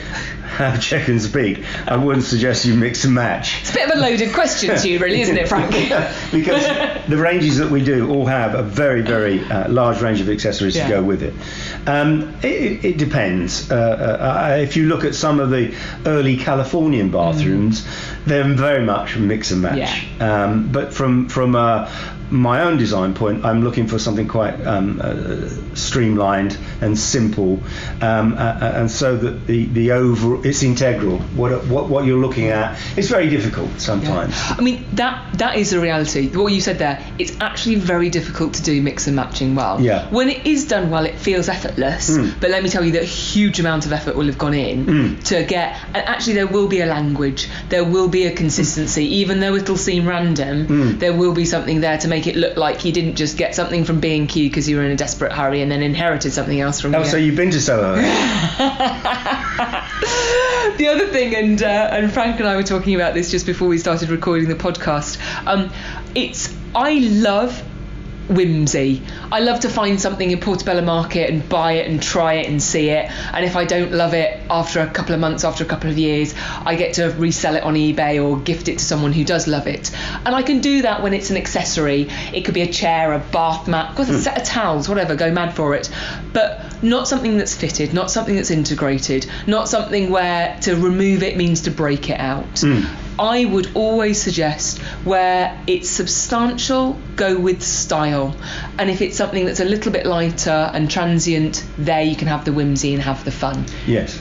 [0.49, 3.61] have Czech and Speake, I wouldn't suggest you mix and match.
[3.61, 5.71] it's a bit of a loaded question to you really isn't it frank
[6.31, 6.63] because
[7.07, 10.75] the ranges that we do all have a very, very uh, large range of accessories
[10.75, 10.83] Yeah.
[10.87, 11.33] to go with it.
[11.87, 13.71] Um, it, it- depends.
[13.71, 15.73] Uh, uh, uh, if you look at some of the
[16.05, 17.87] early Californian bathrooms,
[18.25, 20.05] they're very much mix and match.
[20.19, 21.89] Um, but from from uh,
[22.31, 27.59] my own design point, I'm looking for something quite um, uh, streamlined and simple,
[28.01, 31.19] um, uh, uh, and so that the the over it's integral.
[31.35, 34.33] What what what you're looking at it's very difficult sometimes.
[34.57, 36.29] I mean that that is the reality.
[36.29, 39.81] What you said there, it's actually very difficult to do mix and matching well.
[39.81, 40.09] Yeah.
[40.09, 42.09] When it is done well, it feels effortless.
[42.09, 42.39] Mm.
[42.41, 44.85] But let me tell you that a huge amount of effort will have gone in
[44.85, 45.23] Mm.
[45.25, 45.77] to get.
[45.93, 47.49] And actually, there will be a language.
[47.69, 50.67] There will be a consistency, even though it'll seem random.
[50.67, 50.99] Mm.
[50.99, 53.85] There will be something there to make it look like you didn't just get something
[53.85, 56.59] from B and Q because you were in a desperate hurry and then inherited something
[56.59, 56.95] else from.
[56.95, 57.95] Oh, so you've been to Soho?
[60.77, 63.67] the other thing, and uh, and Frank and I were talking about this just before
[63.67, 65.19] we started recording the podcast.
[65.45, 65.71] Um,
[66.15, 67.63] it's I love
[68.29, 69.01] whimsy.
[69.31, 72.61] I love to find something in Portobello Market and buy it and try it and
[72.61, 73.09] see it.
[73.33, 75.97] And if I don't love it after a couple of months, after a couple of
[75.97, 76.33] years,
[76.65, 79.67] I get to resell it on eBay or gift it to someone who does love
[79.67, 79.91] it.
[80.25, 82.07] And I can do that when it's an accessory.
[82.33, 84.15] It could be a chair, a bath mat, a hmm.
[84.17, 85.15] set of towels, whatever.
[85.15, 85.89] Go mad for it.
[86.31, 91.35] But not something that's fitted, not something that's integrated, not something where to remove it
[91.35, 92.59] means to break it out.
[92.59, 93.08] Hmm.
[93.19, 98.35] I would always suggest where it's substantial, go with style.
[98.77, 102.45] And if it's something that's a little bit lighter and transient, there you can have
[102.45, 103.65] the whimsy and have the fun.
[103.85, 104.19] Yes.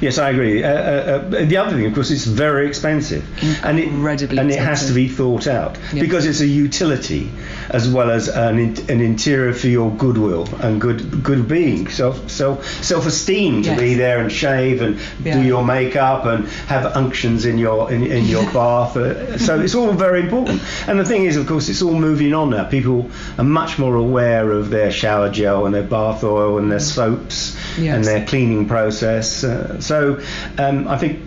[0.00, 0.62] Yes, I agree.
[0.62, 3.24] Uh, uh, uh, the other thing, of course, it's very expensive,
[3.64, 6.02] and it Incredibly and it has to be thought out Yeah.
[6.02, 7.30] because it's a utility
[7.70, 12.30] as well as an, in, an interior for your goodwill and good good being, self
[12.30, 13.80] self self esteem to Yes.
[13.80, 15.34] be there and shave and Yeah.
[15.40, 18.96] do your makeup and have unctions in your in, in your bath.
[18.96, 20.60] Uh, so it's all very important.
[20.88, 22.64] And the thing is, of course, it's all moving on now.
[22.64, 26.80] People are much more aware of their shower gel and their bath oil and their
[26.80, 27.94] soaps Yes.
[27.96, 29.44] and their cleaning process.
[29.44, 30.20] Uh, so
[30.58, 31.20] um, I think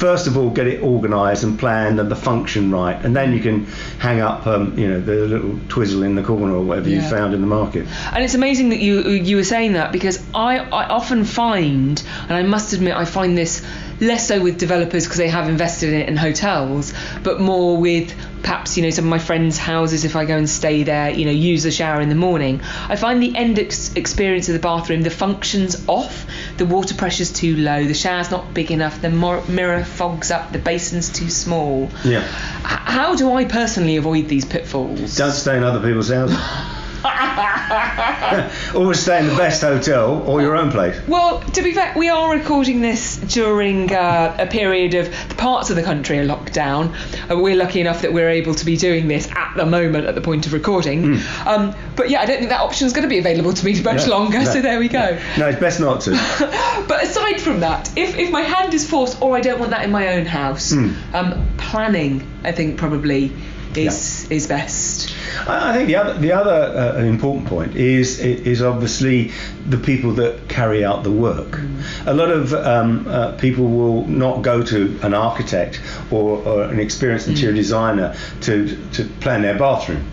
[0.00, 3.40] first of all get it organised and planned and the function right, and then you
[3.40, 3.66] can
[3.98, 7.34] hang up um, you know the little twizzle in the corner or whatever you found
[7.34, 7.86] in the market.
[8.12, 12.32] And it's amazing that you you were saying that because I, I often find, and
[12.32, 13.64] I must admit, I find this
[14.00, 18.14] less so with developers because they have invested in it in hotels, but more with
[18.42, 21.24] perhaps you know some of my friends' houses if I go and stay there, you
[21.24, 22.60] know, use the shower in the morning.
[22.88, 27.32] I find the end ex- experience of the bathroom, the functions off, the water pressure's
[27.32, 31.30] too low, the shower's not big enough, the mor- mirror fogs up, the basin's too
[31.30, 31.90] small.
[32.04, 32.22] Yeah.
[32.22, 32.26] H-
[32.64, 35.16] how do I personally avoid these pitfalls?
[35.16, 36.38] Don't stay in other people's houses.
[38.74, 41.00] Always stay in the best hotel or your own place.
[41.08, 45.70] Well, to be fair, we are recording this during uh, a period of the parts
[45.70, 46.94] of the country are locked down.
[47.30, 50.14] Uh, we're lucky enough that we're able to be doing this at the moment, at
[50.14, 51.16] the point of recording.
[51.46, 53.80] Um, but yeah, I don't think that option is going to be available to me
[53.82, 54.38] much No, longer.
[54.38, 55.18] no, so there we go.
[55.38, 56.10] No, it's best not to.
[56.88, 59.84] but aside from that, if, if my hand is forced or I don't want that
[59.84, 60.92] in my own house, Hmm.
[61.14, 63.32] um, planning, I think, probably
[63.76, 65.14] is is best.
[65.46, 69.32] I I think the other the other uh, important point is is obviously
[69.68, 71.60] the people that carry out the work.
[72.06, 75.80] A lot of um, uh, people will not go to an architect
[76.10, 80.04] or, or an experienced interior designer to to plan their bathroom.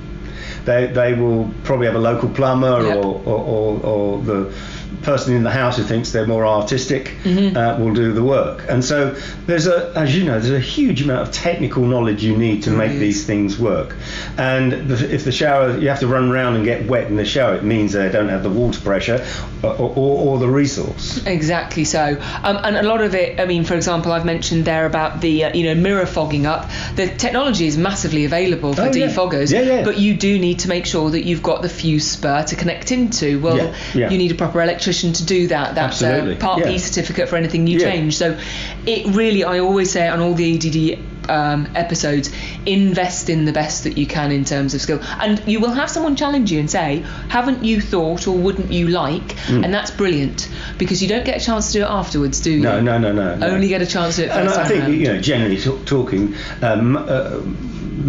[0.66, 2.98] They, they will probably have a local plumber Yep.
[2.98, 4.54] or, or, or, or the
[5.02, 7.14] person in the house who thinks they're more artistic
[7.56, 8.66] uh, will do the work.
[8.68, 9.12] And so
[9.46, 12.72] there's a, as you know, there's a huge amount of technical knowledge you need to
[12.72, 13.96] make these things work.
[14.38, 17.26] And the, if the shower, you have to run around and get wet in the
[17.26, 19.26] shower, it means they don't have the water pressure
[19.64, 21.26] or, or, or the resource.
[21.26, 23.40] Exactly so, um, and a lot of it.
[23.40, 26.70] I mean, for example, I've mentioned there about the uh, you know mirror fogging up.
[26.96, 29.08] The technology is massively available for Oh, yeah.
[29.08, 29.84] defoggers, Yeah, yeah.
[29.84, 32.92] but you do need to make sure that you've got the fuse spur to connect
[32.92, 33.40] into.
[33.40, 34.10] Well, Yeah, yeah.
[34.10, 35.76] you need a proper electrician to do that.
[35.76, 36.68] That's Absolutely, a Part yeah.
[36.72, 37.92] B certificate for anything you Yeah.
[37.92, 38.18] change.
[38.18, 38.38] So,
[38.86, 41.00] it really, I always say on all the ADD.
[41.30, 42.32] Um, episodes
[42.66, 45.90] invest in the best that you can in terms of skill and you will have
[45.90, 49.64] someone challenge you and say haven't you thought or wouldn't you like Mm.
[49.66, 52.62] and that's brilliant because you don't get a chance to do it afterwards do you
[52.62, 53.36] No, no, no, no.
[53.36, 53.48] no.
[53.48, 54.94] only get a chance to do it And I think, round.
[54.96, 57.40] you know, generally t- talking, um, uh,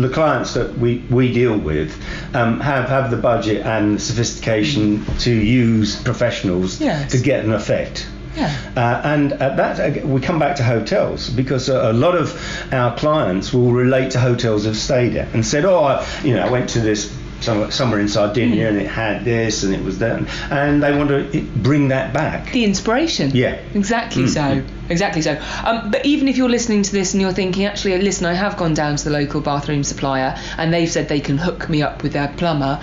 [0.04, 1.90] the clients that we, we deal with
[2.34, 7.12] um, have, have the budget and the sophistication to use professionals Yes.
[7.12, 8.06] to get an effect.
[8.38, 12.26] Yeah Uh, and at that, we come back to hotels because a, a lot of
[12.72, 16.42] our clients will relate to hotels they've stayed at and said, "Oh, I, you know,
[16.46, 17.00] I went to this
[17.40, 18.76] somewhere, in Sardinia Hmm.
[18.76, 20.16] and it had this and it was that,"
[20.50, 22.52] and they want to bring that back.
[22.52, 23.54] the inspiration Yeah.
[23.74, 24.44] exactly Mm, so
[24.88, 25.32] exactly so
[25.64, 28.56] um, but even if you're listening to this and you're thinking actually listen I have
[28.56, 32.02] gone down to the local bathroom supplier and they've said they can hook me up
[32.02, 32.80] with their plumber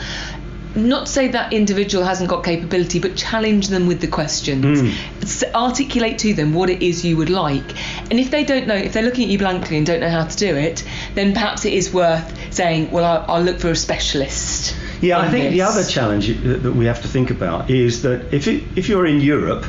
[0.76, 4.82] not say that individual hasn't got capability, but challenge them with the questions.
[4.82, 4.88] Hmm.
[5.24, 7.76] S- Articulate to them what it is you would like.
[8.12, 10.26] And if they don't know, if they're looking at you blankly and don't know how
[10.26, 10.84] to do it,
[11.14, 14.76] then perhaps it is worth saying, well, I'll, I'll look for a specialist.
[15.02, 18.02] Yeah, I in think the other challenge that that we have to think about is
[18.04, 19.66] that if it, if you're in Europe,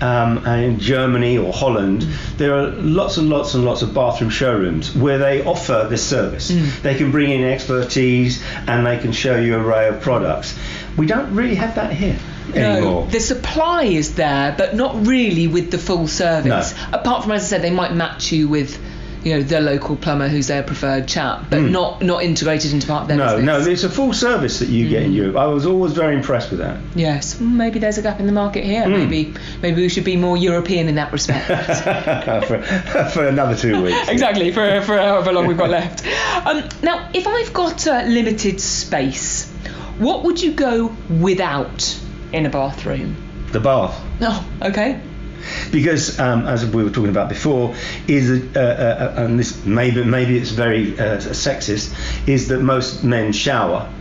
[0.00, 2.06] um, and in Germany or Holland,
[2.36, 6.48] there are lots and lots and lots of bathroom showrooms where they offer this service.
[6.82, 10.58] They can bring in expertise and they can show you an array of products.
[10.96, 12.18] We don't really have that here
[12.54, 13.04] anymore.
[13.04, 16.74] No, the supply is there, but not really with the full service.
[16.74, 16.98] No.
[16.98, 18.78] Apart from, as I said, they might match you with,
[19.26, 23.02] you know, the local plumber who's their preferred chap, but not not integrated into part
[23.02, 23.24] of their Hmm.
[23.24, 23.66] no, business.
[23.66, 25.34] no, it's a full service that you get in Europe.
[25.36, 26.78] I was always very impressed with that.
[26.94, 28.84] Yes, Mm, maybe there's a gap in the market here.
[28.84, 28.92] Hmm.
[28.92, 31.46] Maybe maybe we should be more European in that respect.
[32.46, 32.62] for,
[33.12, 34.08] for another two weeks.
[34.08, 36.06] exactly for for however long we've got left.
[36.46, 39.50] Um, now, if I've got uh, limited space,
[39.98, 41.98] what would you go without
[42.32, 43.16] in a bathroom?
[43.52, 44.00] The bath.
[44.20, 45.00] Oh, okay.
[45.72, 47.74] Because um, as we were talking about before,
[48.08, 51.94] is uh, uh, and this maybe maybe it's very uh, sexist,
[52.28, 53.92] is that most men shower,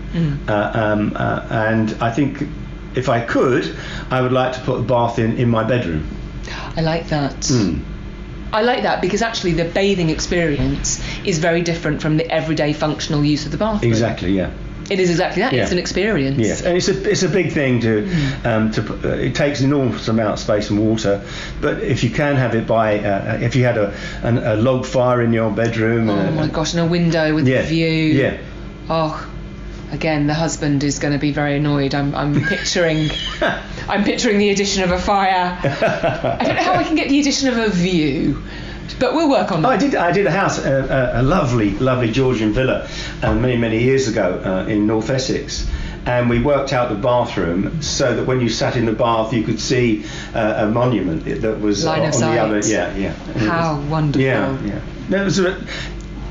[0.48, 2.48] uh, um, uh, and I think
[2.96, 3.76] if I could,
[4.10, 6.08] I would like to put a bath in in my bedroom.
[6.76, 7.46] I like that.
[7.46, 7.80] Hmm.
[8.54, 13.26] I like that because actually the bathing experience is very different from the everyday functional
[13.26, 13.92] use of the bathroom.
[13.92, 14.52] Exactly, yeah.
[14.90, 15.52] It is exactly that.
[15.54, 15.64] Yeah.
[15.64, 16.38] It's an experience.
[16.38, 18.08] Yes, and it's a it's a big thing to
[18.44, 21.26] um, to uh, it takes an enormous amount of space and water,
[21.60, 23.94] but if you can have it by uh, if you had a
[24.24, 27.48] an, a log fire in your bedroom, Oh and my gosh, and a window with
[27.48, 27.88] yeah, a view.
[27.88, 28.38] yeah.
[28.88, 29.28] Oh,
[29.92, 31.96] again, the husband is going to be very annoyed.
[31.96, 33.10] I'm, I'm picturing,
[33.88, 35.58] I'm picturing the addition of a fire.
[36.40, 38.44] I don't know how I can get the addition of a view,
[39.00, 39.92] but we'll work on Oh, I that.
[39.92, 39.96] did.
[39.96, 42.88] I did a house, a, a, a lovely, lovely Georgian villa,
[43.22, 45.70] uh, many, many years ago uh, in North Essex,
[46.06, 49.44] and we worked out the bathroom so that when you sat in the bath, you
[49.44, 52.60] could see uh, a monument that was on of the other.
[52.60, 53.12] Yeah, yeah.
[53.50, 54.22] How was- wonderful.
[54.22, 54.82] Yeah, yeah.
[55.10, 55.58] No, it, was a,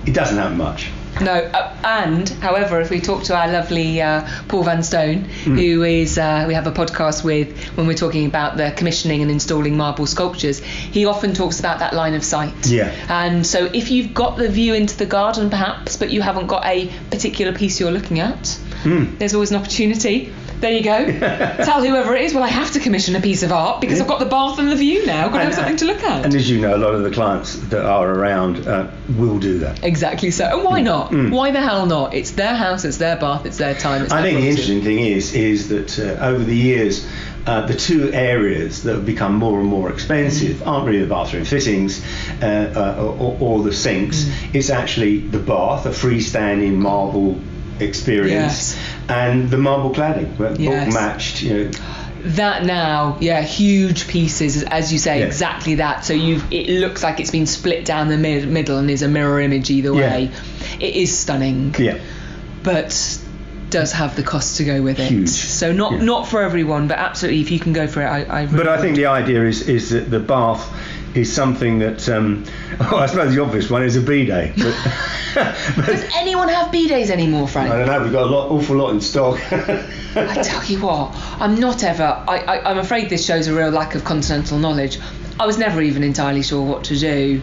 [0.07, 0.91] it doesn't happen much.
[1.25, 5.57] No, uh, and however, if we talk to our lovely uh, Paul Van Stone, Hmm.
[5.59, 9.31] who is uh, we have a podcast with when we're talking about the commissioning and
[9.31, 12.67] installing marble sculptures, he often talks about that line of sight.
[12.67, 12.93] Yeah.
[13.09, 16.65] And so, if you've got the view into the garden, perhaps, but you haven't got
[16.67, 19.17] a particular piece you're looking at, Hmm.
[19.19, 20.33] there's always an opportunity.
[20.61, 21.07] There you go.
[21.65, 24.09] Tell whoever it is, well, I have to commission a piece of art because I've
[24.09, 25.27] got the bath and the view now.
[25.27, 26.25] I've got to have something to look at.
[26.25, 29.59] And as you know, a lot of the clients that are around uh, will do
[29.59, 29.85] that.
[29.85, 30.45] Exactly so.
[30.47, 31.13] And why not?
[31.13, 32.15] Why the hell not?
[32.15, 34.03] It's their house, it's their bath, it's their time.
[34.03, 37.07] It's I their think the interesting thing is is that uh, over the years,
[37.47, 41.45] uh, the two areas that have become more and more expensive aren't really the bathroom
[41.45, 42.03] fittings
[42.43, 44.31] uh, uh, or, or the sinks.
[44.53, 47.39] It's actually the bath, a freestanding marble
[47.81, 48.79] experience, Yes.
[49.09, 50.93] and the marble cladding, book Yes.
[50.95, 51.43] matched.
[51.43, 51.71] You know,
[52.27, 55.27] That now, yeah, huge pieces, as you say, Yeah.
[55.27, 56.07] exactly that.
[56.07, 59.09] So you've it looks like it's been split down the mid- middle and is a
[59.09, 60.01] mirror image either Yeah.
[60.11, 60.31] way.
[60.81, 61.97] It is stunning, yeah.
[62.63, 63.19] but
[63.69, 65.11] does have the cost to go with it.
[65.11, 65.29] Huge.
[65.29, 66.05] So not Yeah.
[66.05, 68.23] not for everyone, but absolutely, if you can go for it, I.
[68.23, 70.65] I really But I think the idea is is that the bath
[71.15, 72.45] is something that um,
[72.81, 74.93] oh, I suppose the obvious one is a bidet, but, but
[75.87, 77.73] Does anyone have bidets anymore, Frank?
[77.73, 78.03] I don't know.
[78.03, 79.41] We've got a lot, awful lot in stock.
[79.53, 82.05] I tell you what, I'm not ever.
[82.05, 84.99] I, I, I'm afraid this shows a real lack of continental knowledge.
[85.41, 87.43] I was never even entirely sure what to do.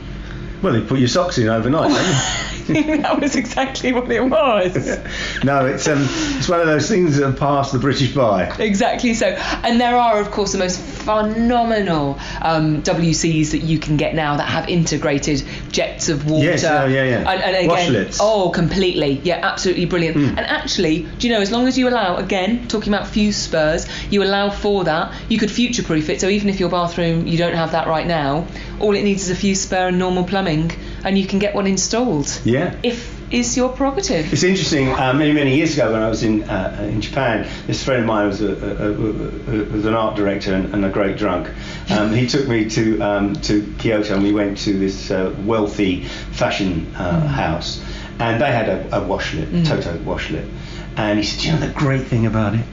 [0.62, 1.92] well, you put your socks in overnight.
[2.68, 4.76] that was exactly what it was.
[5.44, 6.06] no, it's um,
[6.38, 8.46] it's one of those things that have passed the British by.
[8.58, 9.28] Exactly so.
[9.28, 14.38] And there are, of course, the most phenomenal um, WCs that you can get now
[14.38, 16.46] that have integrated jets of water.
[16.46, 17.32] Yes, oh, yeah, yeah.
[17.32, 18.18] And, and again, Washlets.
[18.20, 19.22] oh, completely.
[19.24, 20.18] Yeah, absolutely brilliant.
[20.18, 20.38] Hmm.
[20.38, 23.88] And actually, do you know, as long as you allow, again, talking about fuse spurs,
[24.10, 26.22] you allow for that, you could future proof it.
[26.22, 28.48] So even if your bathroom, you don't have that right now,
[28.80, 30.72] all it needs is a fuse spur and normal plumbing,
[31.04, 32.40] and you can get one installed.
[32.44, 32.76] Yeah.
[32.84, 34.32] If is your prerogative.
[34.32, 34.90] It's interesting.
[34.90, 38.08] Uh, many many years ago, when I was in uh, in Japan, this friend of
[38.08, 41.50] mine was a, a, a, was an art director and, and a great drunk.
[41.90, 46.04] Um, he took me to um, to Kyoto, and we went to this uh, wealthy
[46.32, 47.82] fashion uh, house,
[48.20, 50.50] and they had a, a washlet, Toto washlet,
[50.98, 52.66] and he said, "You know the great thing about it."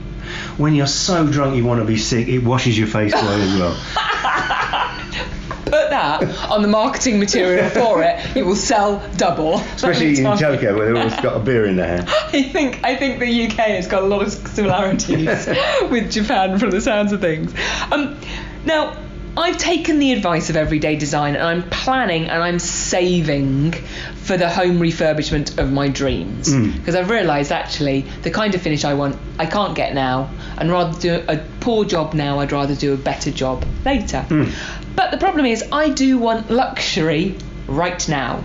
[0.56, 3.58] When you're so drunk you want to be sick, it washes your face away as
[3.58, 3.74] well.
[5.64, 9.56] Put that on the marketing material for it, it will sell double.
[9.56, 12.08] Especially in Tokyo, where they've always got a beer in their hand.
[12.32, 15.46] I think I think the UK has got a lot of similarities
[15.90, 17.52] with Japan from the sounds of things.
[17.92, 18.18] Um,
[18.64, 18.96] now,
[19.38, 24.50] I've taken the advice of everyday design and I'm planning and I'm saving for the
[24.50, 26.52] home refurbishment of my dreams.
[26.52, 26.72] Hmm.
[26.72, 30.28] Because I've realised actually the kind of finish I want I can't get now.
[30.56, 34.22] And rather do a poor job now I'd rather do a better job later.
[34.22, 34.46] Hmm.
[34.96, 37.36] But the problem is I do want luxury
[37.68, 38.38] right now.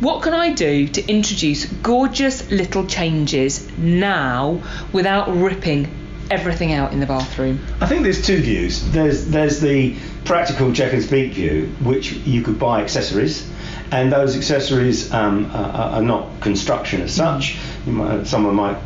[0.00, 4.62] What can I do to introduce gorgeous little changes now
[4.94, 5.97] without ripping
[6.30, 8.90] everything out in the bathroom I think there's two views.
[8.90, 13.48] There's there's the practical Czech and Speake view, which you could buy accessories,
[13.90, 17.58] and those accessories um, are, are not construction as such.
[17.86, 18.76] Might, someone might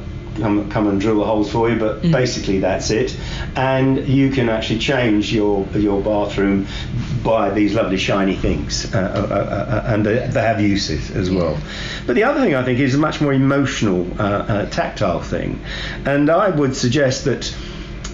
[0.41, 3.16] come, come and drill the holes for you, but basically that's it.
[3.57, 6.66] And you can actually change your your bathroom
[7.24, 11.30] by these lovely shiny things, uh, uh, uh, uh, and they, they have uses as
[11.30, 11.57] well.
[12.07, 15.61] But the other thing I think is a much more emotional, uh, uh, tactile thing,
[16.05, 17.55] and I would suggest that.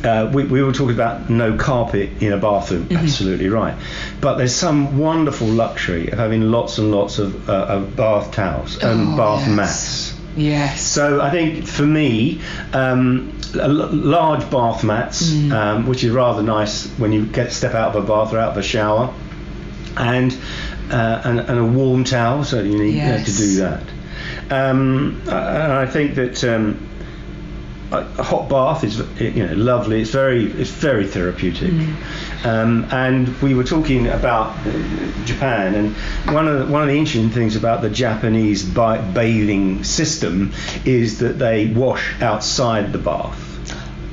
[0.05, 3.75] Uh, we, we were talking about no carpet in a bathroom, absolutely right.
[4.21, 8.79] But there's some wonderful luxury of having lots and lots of, uh, of bath towels
[8.81, 9.57] and Oh, bath yes.
[9.57, 10.08] mats.
[10.39, 12.41] Yes So I think for me,
[12.73, 15.53] um, l- large bath mats, Mm.
[15.53, 18.53] um, which is rather nice when you get step out of a bath or out
[18.53, 19.13] of a shower,
[19.97, 20.37] and
[20.91, 23.83] uh, and, and a warm towel, so you need uh, to do that.
[24.51, 26.43] Um, and I think that.
[26.45, 26.85] Um,
[27.91, 30.03] a a hot bath is you know lovely.
[30.03, 31.73] It's very it's very therapeutic.
[32.45, 34.55] Um, and we were talking about
[35.25, 35.97] Japan, and
[36.35, 40.53] one of the, one of the interesting things about the Japanese bathing system
[40.85, 43.45] is that they wash outside the bath.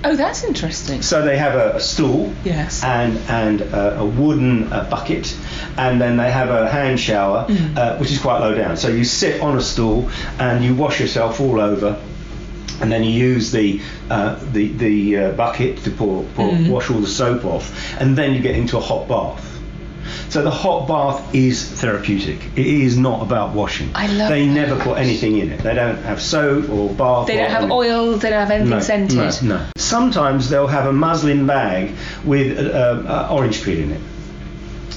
[0.03, 2.84] oh that's interesting So they have a, a stool Yes.
[2.84, 5.36] and and a, a wooden uh, bucket,
[5.78, 7.78] and then they have a hand shower, Mm.
[7.78, 8.76] uh, which is quite low down.
[8.78, 10.09] So you sit on a stool
[10.39, 11.99] and you wash yourself all over,
[12.82, 16.69] and then you use the uh, the the uh, bucket to pour, pour Mm.
[16.69, 19.51] wash all the soap off, and then you get into a hot bath.
[20.30, 22.39] So the hot bath is therapeutic.
[22.55, 23.89] It is not about washing.
[23.95, 24.53] I love They that.
[24.53, 25.61] never put anything in it.
[25.61, 27.28] They don't have soap or bath.
[27.28, 29.65] they don't have oils they don't have anything No, scented No, no.
[29.78, 31.91] Sometimes they'll have a muslin bag
[32.26, 32.61] with uh,
[33.07, 34.01] uh, orange peel in it.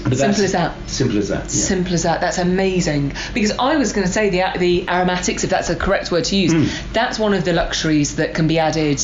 [0.09, 0.90] But Simple as that.
[0.90, 1.42] Simple as that.
[1.42, 1.48] Yeah.
[1.48, 2.20] Simple as that.
[2.20, 3.12] That's amazing.
[3.34, 6.36] Because I was going to say the the aromatics, if that's a correct word to
[6.36, 6.92] use, Mm.
[6.92, 9.00] that's one of the luxuries that can be added,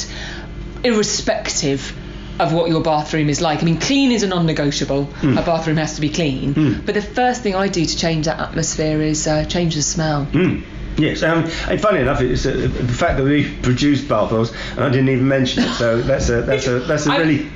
[0.83, 1.95] irrespective
[2.41, 3.63] of what your bathroom is like.
[3.63, 5.07] I mean, clean is a non-negotiable.
[5.21, 5.39] Mm.
[5.41, 6.83] A bathroom has to be clean.
[6.85, 10.27] But the first thing I do to change that atmosphere is uh, change the smell.
[10.27, 10.63] Mm.
[10.97, 14.81] Yes, um, and funny enough, it's uh, the fact that we produced bath oils, and
[14.85, 15.73] I didn't even mention it.
[15.75, 17.49] So that's a that's a that's a really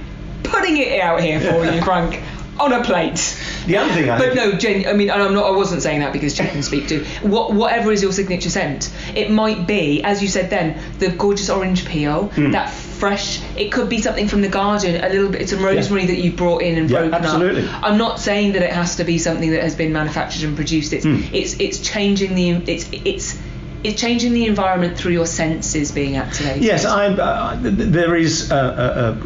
[0.42, 2.20] putting it out here for you, Frank,
[2.60, 3.36] on a plate.
[3.66, 4.08] the other thing.
[4.10, 5.46] I But no, gen- I mean, and I'm not.
[5.46, 8.90] I wasn't saying that because Czech and Speake to what, whatever is your signature scent.
[9.14, 12.52] It might be, as you said, then the gorgeous orange peel, Hmm.
[12.52, 13.40] that fresh.
[13.56, 15.48] It could be something from the garden, a little bit.
[15.48, 17.62] Some rosemary that you brought in and Yeah, broken absolutely.
[17.68, 17.82] up.
[17.84, 20.92] I'm not saying that it has to be something that has been manufactured and produced.
[20.92, 21.20] It's Hmm.
[21.32, 23.38] it's it's changing the it's it's
[23.84, 26.62] it's changing the environment through your senses being activated.
[26.64, 28.58] Yes, uh, th- th- there is uh, uh,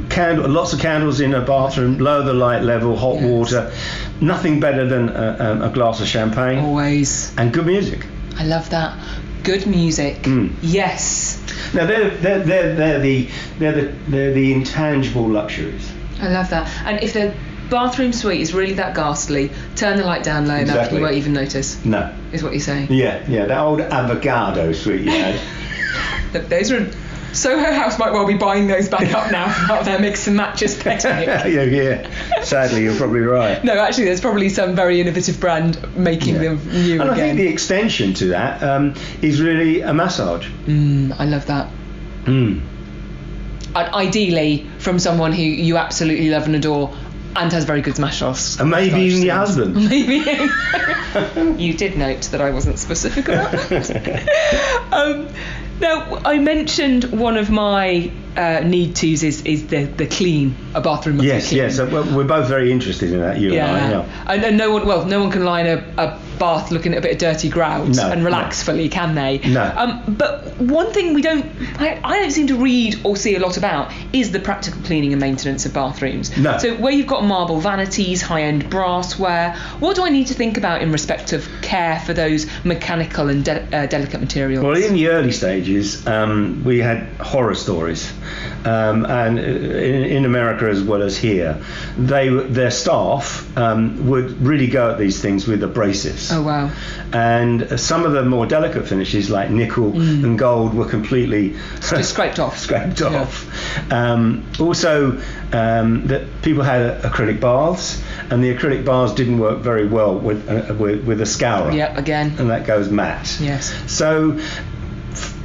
[0.05, 3.25] uh, candle, lots of candles in a bathroom, lower the light level, hot Yes.
[3.25, 3.73] water.
[4.21, 7.33] Nothing better than uh, um, a glass of champagne Always.
[7.39, 8.07] and good music.
[8.39, 8.97] I love that.
[9.43, 10.23] Good music.
[10.23, 10.53] Mm.
[10.63, 11.39] Yes.
[11.75, 13.29] Now they're, they're, they're, they're the
[13.59, 15.91] they're the they're the intangible luxuries.
[16.21, 16.69] I love that.
[16.87, 17.35] And if the
[17.73, 20.99] bathroom suite is really that ghastly, turn the light down low enough, Exactly.
[20.99, 21.85] you won't even notice.
[21.85, 22.15] No.
[22.33, 22.93] Is what you're saying.
[22.93, 25.41] Yeah, yeah, that old avocado suite you had.
[26.33, 26.89] Look, those are.
[27.33, 30.37] Soho House might well be buying those back up now out of their mix and
[30.37, 31.27] match aesthetic.
[31.27, 32.43] yeah, yeah.
[32.43, 33.65] Sadly, you're probably right.
[33.65, 36.41] No, actually, there's probably some very innovative brand making Yeah.
[36.57, 37.37] them new and I again.
[37.37, 38.93] think the extension to that um,
[39.23, 40.47] is really a massage.
[40.67, 41.71] mm, I love that.
[42.25, 42.61] Mm.
[43.75, 46.95] And ideally, from someone who you absolutely love and adore
[47.37, 48.61] and has very good smash offs.
[48.61, 49.75] And maybe even your husband.
[49.89, 50.19] Maybe.
[51.63, 54.89] you did note that I wasn't specific about that.
[54.93, 55.29] um,
[55.81, 60.55] now, I mentioned one of my uh, need tos is, is the, the clean.
[60.75, 61.63] A bathroom must Yes, be clean.
[61.63, 61.79] yes.
[61.79, 63.39] uh, well, We're both very interested in that.
[63.39, 63.75] You Yeah.
[63.77, 63.91] and I.
[63.91, 64.25] Yeah.
[64.27, 66.99] And, and no one, well, no one can lie in a, a bath looking at
[66.99, 68.73] a bit of dirty grout No, and relax no.
[68.73, 69.39] fully, can they?
[69.39, 69.63] No.
[69.77, 71.45] Um, but one thing we don't,
[71.79, 75.13] I, I don't seem to read or see a lot about is the practical cleaning
[75.13, 76.37] and maintenance of bathrooms.
[76.37, 76.59] No.
[76.59, 80.83] So where you've got marble vanities, high-end brassware, what do I need to think about
[80.83, 84.65] in respect of care for those mechanical and de- uh, delicate materials?
[84.65, 88.13] Well, in the early stages, um, we had horror stories,
[88.65, 91.63] um, and in, in America as well as here,
[91.99, 96.33] they their staff um, would really go at these things with abrasives.
[96.33, 96.71] oh wow.
[97.13, 102.59] And some of the more delicate finishes, like nickel and gold, were completely scraped off.
[102.59, 103.21] scraped Yeah.
[103.23, 103.93] off.
[103.93, 105.21] Um, also,
[105.53, 110.49] um, that people had acrylic baths, and the acrylic baths didn't work very well with
[110.49, 111.71] uh, with, with a scourer.
[111.73, 112.35] Yep, again.
[112.39, 113.37] And that goes matte.
[113.41, 113.75] Yes.
[113.93, 114.41] So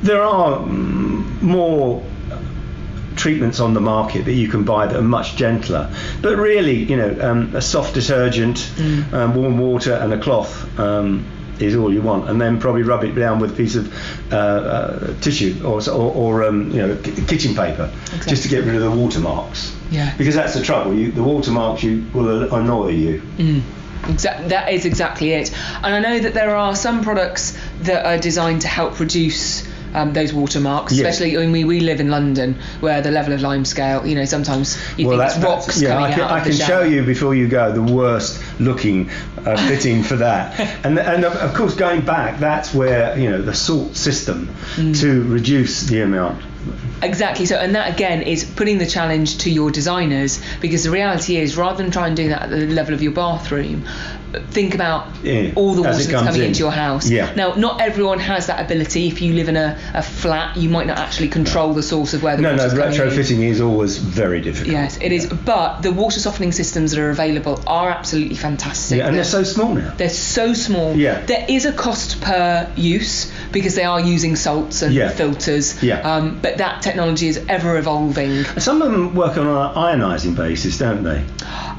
[0.03, 2.01] there are mm, more
[3.17, 5.89] treatments on the market that you can buy that are much gentler.
[6.21, 9.13] But really, you know, um, a soft detergent, Mm.
[9.13, 10.79] um, warm water, and a cloth.
[10.79, 11.25] Um,
[11.59, 13.91] is all you want, and then probably rub it down with a piece of
[14.31, 16.95] uh, uh, tissue or, or, or um, you know
[17.27, 17.91] kitchen paper,
[18.27, 19.75] just to get rid of the watermarks.
[19.89, 20.13] Yeah.
[20.19, 20.93] Because that's the trouble.
[20.93, 23.23] You, the watermarks you will annoy you.
[24.07, 25.51] Exact, that is exactly it.
[25.83, 30.13] And I know that there are some products that are designed to help reduce um,
[30.13, 31.07] those watermarks, Yeah.
[31.07, 34.25] especially when we, we live in London, where the level of lime scale, you know,
[34.25, 37.03] sometimes you think it's that- rocks yeah, coming I can, out I can show you
[37.03, 39.09] before you go the worst looking
[39.45, 40.59] uh, fitting for that.
[40.85, 44.99] And and of, of course, going back, that's where you know the salt system Mm.
[45.01, 46.41] to reduce the amount.
[47.01, 47.45] Exactly.
[47.45, 51.55] So, and that again is putting the challenge to your designers because the reality is,
[51.57, 53.85] rather than try and do that at the level of your bathroom,
[54.51, 56.47] think about Yeah, all the water that's coming in.
[56.47, 57.09] into your house.
[57.09, 57.33] Yeah.
[57.35, 59.07] Now, not everyone has that ability.
[59.07, 62.23] If you live in a, a flat, you might not actually control the source of
[62.23, 62.99] where the No, no, water's coming in.
[63.17, 64.71] retrofitting is always very difficult.
[64.73, 65.27] Yes, it is.
[65.27, 68.97] But the water softening systems that are available are absolutely fantastic.
[68.99, 69.93] Yeah, and they're so small now.
[69.97, 70.95] They're so small.
[70.95, 71.25] Yeah.
[71.25, 75.09] There is a cost per use because they are using salts and Yeah.
[75.09, 75.81] filters.
[75.81, 75.99] Yeah.
[76.01, 78.43] Um, but that technology is ever evolving.
[78.59, 81.23] Some of them work on an ionising basis, don't they?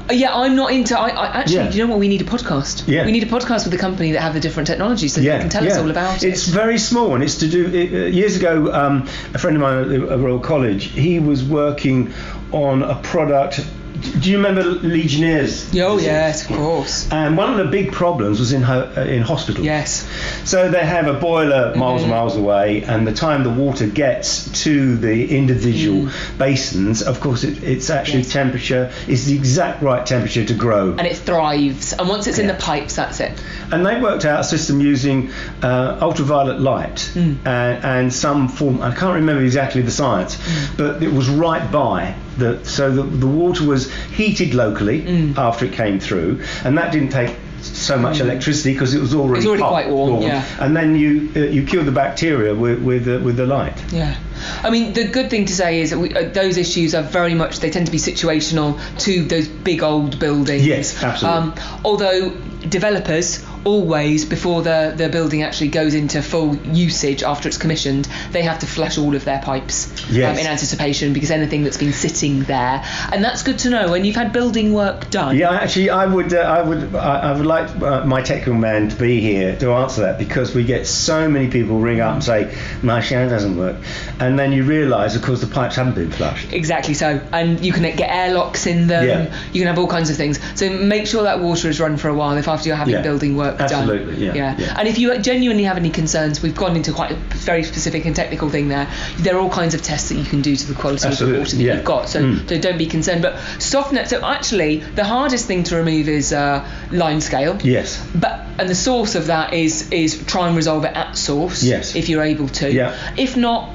[0.09, 0.97] Uh, yeah, I'm not into.
[0.99, 1.69] I, I actually, Yeah.
[1.69, 1.99] do you know what?
[1.99, 2.38] We need a podcast.
[2.87, 3.05] Yeah.
[3.05, 5.49] We need a podcast with a company that have the different technologies so they can
[5.49, 6.29] tell us all about it's it.
[6.29, 7.67] It's very small, and it's to do.
[7.67, 11.19] It, uh, years ago, um, a friend of mine at the- at Royal College, he
[11.19, 12.11] was working
[12.51, 13.61] on a product.
[14.01, 15.69] Do you remember Legionnaires?
[15.75, 16.05] Oh disease?
[16.05, 17.11] yes, of course.
[17.11, 19.65] And one of the big problems was in ho- uh, in hospitals.
[19.65, 20.07] Yes.
[20.45, 24.63] So they have a boiler miles and miles away, and the time the water gets
[24.63, 28.33] to the individual basins, of course, it, it's actually Yes.
[28.33, 30.91] temperature is the exact right temperature to grow.
[30.97, 31.93] And it thrives.
[31.93, 33.31] And once it's in the pipes, that's it.
[33.71, 35.31] And they worked out a system using
[35.61, 37.33] uh, ultraviolet light Hmm.
[37.45, 38.81] and, and some form.
[38.81, 40.75] I can't remember exactly the science, Hmm.
[40.77, 45.33] but it was right by the so the, the water was heated locally Hmm.
[45.37, 49.45] after it came through, and that didn't take so much electricity because it was already
[49.45, 50.43] already hot, quite warm, yeah.
[50.59, 53.77] And then you uh, you kill the bacteria with with, uh, with the light.
[53.91, 54.15] Yeah.
[54.63, 57.33] I mean, the good thing to say is that we, uh, those issues are very
[57.33, 60.65] much, they tend to be situational to those big old buildings.
[60.65, 61.39] Yes, absolutely.
[61.39, 62.29] Um, although
[62.67, 68.41] developers always, before the, the building actually goes into full usage after it's commissioned, they
[68.41, 70.33] have to flush all of their pipes Yes.
[70.33, 72.83] um, in anticipation because anything that's been sitting there.
[73.11, 75.37] And that's good to know when you've had building work done.
[75.37, 78.89] Yeah, actually, I would, uh, I would, I, I would like uh, my technical man
[78.89, 82.23] to be here to answer that because we get so many people ring up and
[82.23, 83.75] say my shower doesn't work,
[84.19, 86.51] and then you realise, of course, the pipes haven't been flushed.
[86.53, 89.05] Exactly so, and you can get airlocks in them.
[89.07, 89.35] Yeah.
[89.53, 90.39] You can have all kinds of things.
[90.55, 93.01] So make sure that water is run for a while if after you're having Yeah.
[93.01, 93.71] building work done.
[93.71, 94.75] Absolutely, yeah, yeah.
[94.77, 98.15] And if you genuinely have any concerns, we've gone into quite a very specific and
[98.15, 98.87] technical thing there.
[99.19, 101.33] There are all kinds of tests that you can do to the quality Absolutely, of
[101.33, 102.09] the water that you've got.
[102.09, 102.49] So, Mm.
[102.49, 103.21] so don't be concerned.
[103.21, 104.05] But softener.
[104.05, 107.57] So actually, the hardest thing to remove is uh, lime scale.
[107.63, 108.03] Yes.
[108.15, 111.63] But and the source of that is is try and resolve it at source.
[111.63, 111.95] Yes.
[111.95, 112.71] If you're able to.
[112.71, 112.95] Yeah.
[113.17, 113.73] If not,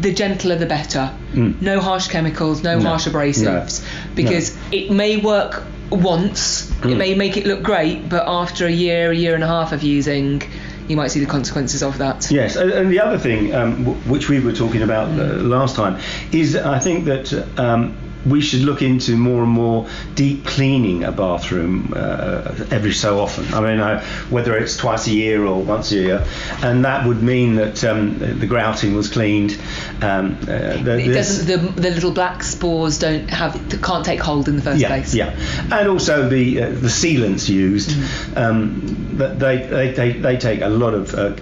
[0.00, 1.10] the gentler the better.
[1.32, 1.60] Mm.
[1.62, 2.88] No harsh chemicals, no, No.
[2.90, 3.86] harsh abrasives, No.
[4.14, 6.70] because it may work once.
[6.82, 6.96] It Mm.
[6.96, 9.82] may make it look great, but after a year, a year and a half of
[9.82, 10.42] using,
[10.88, 12.30] you might see the consequences of that.
[12.30, 15.24] Yes, and, the other thing um, w- which we were talking about uh,
[15.56, 15.96] last time
[16.32, 17.94] is I think that um,
[18.26, 23.52] we should look into more and more deep cleaning a bathroom uh, every so often.
[23.52, 26.26] I mean, uh, whether it's twice a year or once a year,
[26.62, 29.58] and that would mean that um, the grouting was cleaned.
[30.00, 31.46] Um, uh, the, It doesn't.
[31.46, 35.14] The, the little black spores don't have can't take hold in the first yeah, place.
[35.14, 35.36] Yeah,
[35.70, 38.36] and also the uh, the sealants used, Mm.
[38.36, 41.36] um, they, they, they, they take a lot of uh,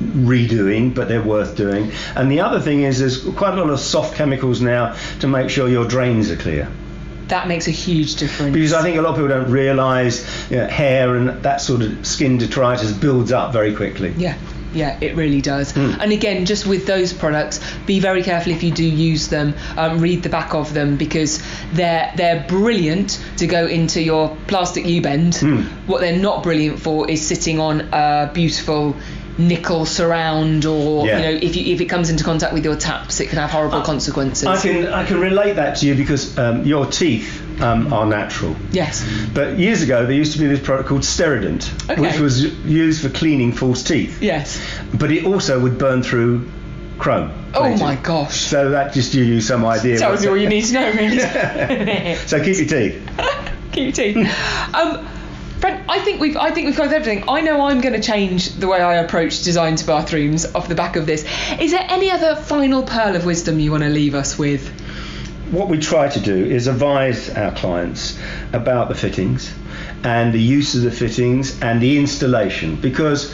[0.00, 1.92] redoing, but they're worth doing.
[2.14, 5.50] And the other thing is there's quite a lot of soft chemicals now to make
[5.50, 6.70] sure your drains are clear.
[7.28, 8.54] That makes a huge difference.
[8.54, 11.82] Because I think a lot of people don't realise you know, hair and that sort
[11.82, 14.14] of skin detritus builds up very quickly.
[14.16, 14.38] Yeah,
[14.72, 15.72] yeah, it really does.
[15.72, 15.98] Mm.
[15.98, 19.54] And again, just with those products, be very careful if you do use them.
[19.76, 21.42] Um, read the back of them because
[21.72, 25.34] they're they're brilliant to go into your plastic U bend.
[25.34, 25.64] Mm.
[25.86, 28.96] What they're not brilliant for is sitting on a beautiful
[29.38, 31.16] nickel surround or Yeah.
[31.18, 33.50] you know if you if it comes into contact with your taps it can have
[33.50, 37.92] horrible consequences I can I can relate that to you because um, your teeth um,
[37.92, 38.56] are natural.
[38.72, 42.00] yes But years ago, there used to be this product called Steradent, Okay.
[42.00, 44.20] which was used for cleaning false teeth.
[44.22, 44.60] yes
[44.92, 46.48] but it also would burn through
[46.98, 47.30] chrome.
[47.54, 47.80] Oh plated.
[47.80, 48.40] my gosh.
[48.40, 49.98] So that just gives you some idea.
[49.98, 52.14] Tells you all you need to know, really.
[52.26, 53.10] so keep your teeth.
[53.72, 54.74] Keep your teeth.
[54.74, 55.06] Um,
[55.60, 57.28] Frank, I think we've I think we've covered everything.
[57.28, 60.76] I know I'm going to change the way I approach design to bathrooms off the
[60.76, 61.24] back of this.
[61.58, 64.68] Is there any other final pearl of wisdom you want to leave us with?
[65.50, 68.16] What we try to do is advise our clients
[68.52, 69.52] about the fittings
[70.04, 73.32] and the use of the fittings and the installation because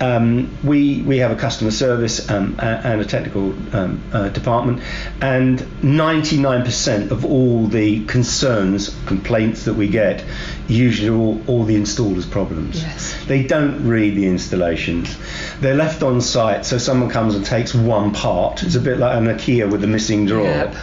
[0.00, 4.82] um, we we have a customer service um, and a technical um, uh, department,
[5.20, 10.24] and 99% of all the concerns, complaints that we get,
[10.68, 12.82] usually are all, all the installer's problems.
[12.82, 13.24] Yes.
[13.26, 15.16] They don't read the installations.
[15.60, 18.62] They're left on site, so someone comes and takes one part.
[18.62, 20.44] It's a bit like an IKEA with the missing drawer.
[20.44, 20.76] Yep.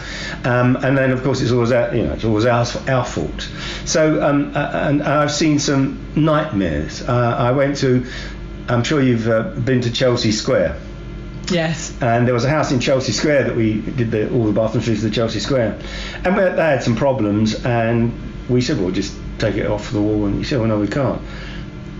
[0.44, 3.48] Um, and then, of course, it's always our, you know, it's always our, our fault.
[3.84, 7.02] So, um, uh, and I've seen some nightmares.
[7.02, 8.06] Uh, I went to,
[8.68, 10.76] I'm sure you've uh, been to Chelsea Square,
[11.50, 11.92] Yes.
[12.00, 14.82] and there was a house in Chelsea Square that we did the, all the bathroom
[14.82, 15.78] fittings to Chelsea Square,
[16.24, 18.12] and we, they had some problems, and
[18.48, 20.88] we said, well, just take it off the wall, and he said, well, no, we
[20.88, 21.20] can't.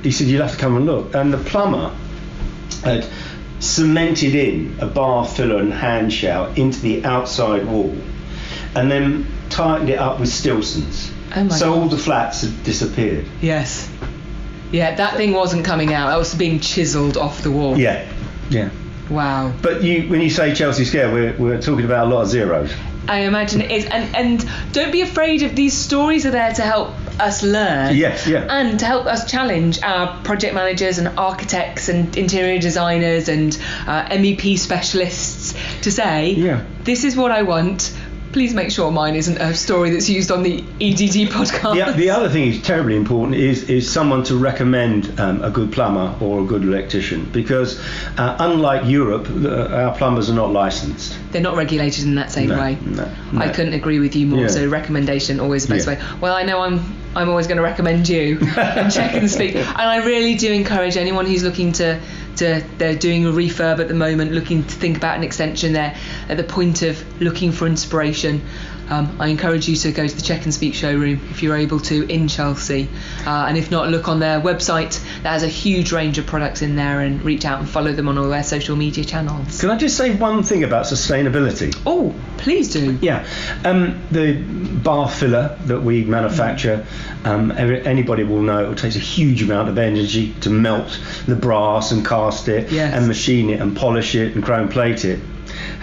[0.02, 1.94] He said, you'll have to come and look, and the plumber
[2.82, 3.06] had
[3.60, 7.94] cemented in a bath filler and hand shower into the outside wall,
[8.74, 11.10] and then tightened it up with Stilsons.
[11.36, 13.26] Oh my so all the flats had disappeared.
[13.40, 13.83] Yes.
[14.72, 16.08] Yeah, that thing wasn't coming out.
[16.08, 17.76] That was being chiselled off the wall.
[17.78, 18.10] Yeah,
[18.50, 18.70] yeah.
[19.10, 19.52] Wow.
[19.62, 22.72] But you, when you say Chelsea Square, we're, we're talking about a lot of zeros.
[23.06, 23.84] I imagine it is.
[23.84, 26.88] And and don't be afraid of these stories are there to help
[27.20, 27.94] us learn.
[27.94, 28.46] Yes, yeah.
[28.48, 33.54] And to help us challenge our project managers and architects and interior designers and
[33.86, 36.64] uh, MEP specialists to say, Yeah.
[36.84, 37.94] this is what I want.
[38.34, 41.86] Please make sure mine isn't a story that's used on the EDD podcast.
[41.86, 45.70] The, the other thing is terribly important is, is someone to recommend um, a good
[45.72, 47.78] plumber or a good electrician because
[48.18, 51.16] uh, unlike Europe, uh, our plumbers are not licensed.
[51.30, 52.76] They're not regulated in that same No, way.
[52.84, 54.40] no, I couldn't agree with you more.
[54.40, 54.48] Yeah.
[54.48, 55.94] So recommendation always the best Yeah.
[55.94, 56.18] way.
[56.20, 56.80] Well, I know I'm
[57.16, 59.54] I'm always going to recommend you and Czech and Speake.
[59.54, 62.00] And I really do encourage anyone who's looking to
[62.36, 65.72] to they're doing a refurb at the moment, looking to think about an extension.
[65.72, 65.96] They're
[66.28, 68.42] at the point of looking for inspiration.
[68.90, 71.80] Um, I encourage you to go to the Czech and Speake showroom if you're able
[71.80, 72.88] to in Chelsea,
[73.26, 75.00] uh, and if not, look on their website.
[75.22, 78.08] That has a huge range of products in there, and reach out and follow them
[78.08, 79.60] on all their social media channels.
[79.60, 81.74] Can I just say one thing about sustainability?
[81.86, 82.98] Oh, please do.
[83.00, 83.26] Yeah,
[83.64, 86.86] um, the bath filler that we manufacture,
[87.24, 91.90] um, anybody will know it takes a huge amount of energy to melt the brass
[91.90, 92.92] and cast it Yes.
[92.94, 95.20] and machine it and polish it and chrome plate it.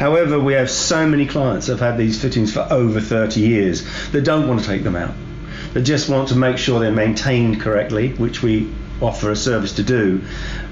[0.02, 3.84] However, we have so many clients that have had these fittings for over 30 years
[4.14, 5.14] that don't want to take them out.
[5.76, 9.84] They just want to make sure they're maintained correctly, which we offer a service to
[9.84, 10.22] do.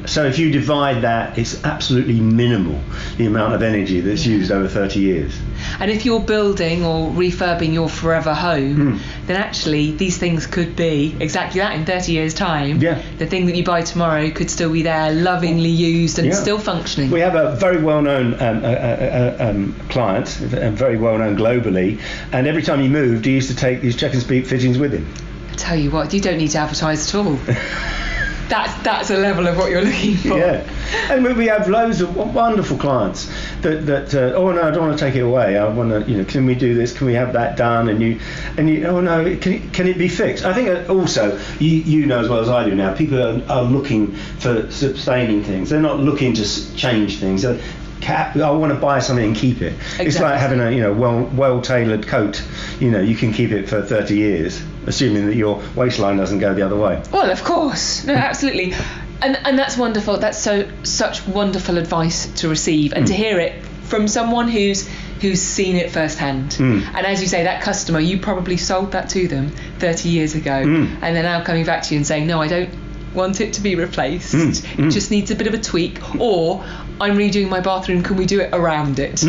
[0.05, 2.79] So if you divide that, it's absolutely minimal
[3.17, 5.37] the amount of energy that's used over 30 years.
[5.79, 8.97] And if you're building or refurbing your forever home, Hmm.
[9.27, 12.81] then actually these things could be exactly that in 30 years' time.
[12.81, 12.99] Yeah.
[13.17, 16.33] The thing that you buy tomorrow could still be there, lovingly used and Yeah.
[16.35, 17.11] still functioning.
[17.11, 21.99] We have a very well-known um, uh, uh, uh, um, client, and very well-known globally,
[22.31, 24.93] and every time he moved, he used to take these Czech and Speake fittings with
[24.93, 25.05] him.
[25.51, 27.37] I tell you what, you don't need to advertise at all.
[28.49, 30.37] that's that's a level of what you're looking for.
[30.37, 30.63] Yeah,
[31.11, 33.29] and we- we have loads of wonderful clients
[33.61, 35.57] that that uh, oh no, I don't want to take it away.
[35.57, 36.97] I want to, you know, can we do this?
[36.97, 37.87] Can we have that done?
[37.89, 38.19] And you,
[38.57, 40.43] and you, oh no, can it, can it be fixed?
[40.45, 43.41] I think uh, also you you know as well as I do now, people are,
[43.49, 45.69] are looking for sustaining things.
[45.69, 47.43] They're not looking to change things.
[47.43, 47.59] They're,
[48.07, 49.73] I want to buy something and keep it.
[49.99, 52.41] It's like having a you know well well tailored coat.
[52.79, 56.53] You know you can keep it for 30 years, assuming that your waistline doesn't go
[56.53, 57.01] the other way.
[57.13, 58.73] Well, of course, no, absolutely,
[59.21, 60.17] and and that's wonderful.
[60.17, 64.89] That's so such wonderful advice to receive and to hear it from someone who's
[65.21, 66.51] who's seen it firsthand.
[66.51, 66.81] Mm.
[66.95, 70.63] And as you say, that customer, you probably sold that to them 30 years ago,
[70.65, 70.97] Mm.
[71.01, 72.69] and they're now coming back to you and saying, no, I don't
[73.13, 74.33] want it to be replaced.
[74.33, 74.91] Mm, It mm.
[74.93, 76.63] just needs a bit of a tweak, or
[77.01, 78.01] I'm redoing my bathroom.
[78.01, 79.21] Can we do it around it?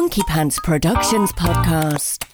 [0.09, 2.28] Monkey Pants Productions podcast.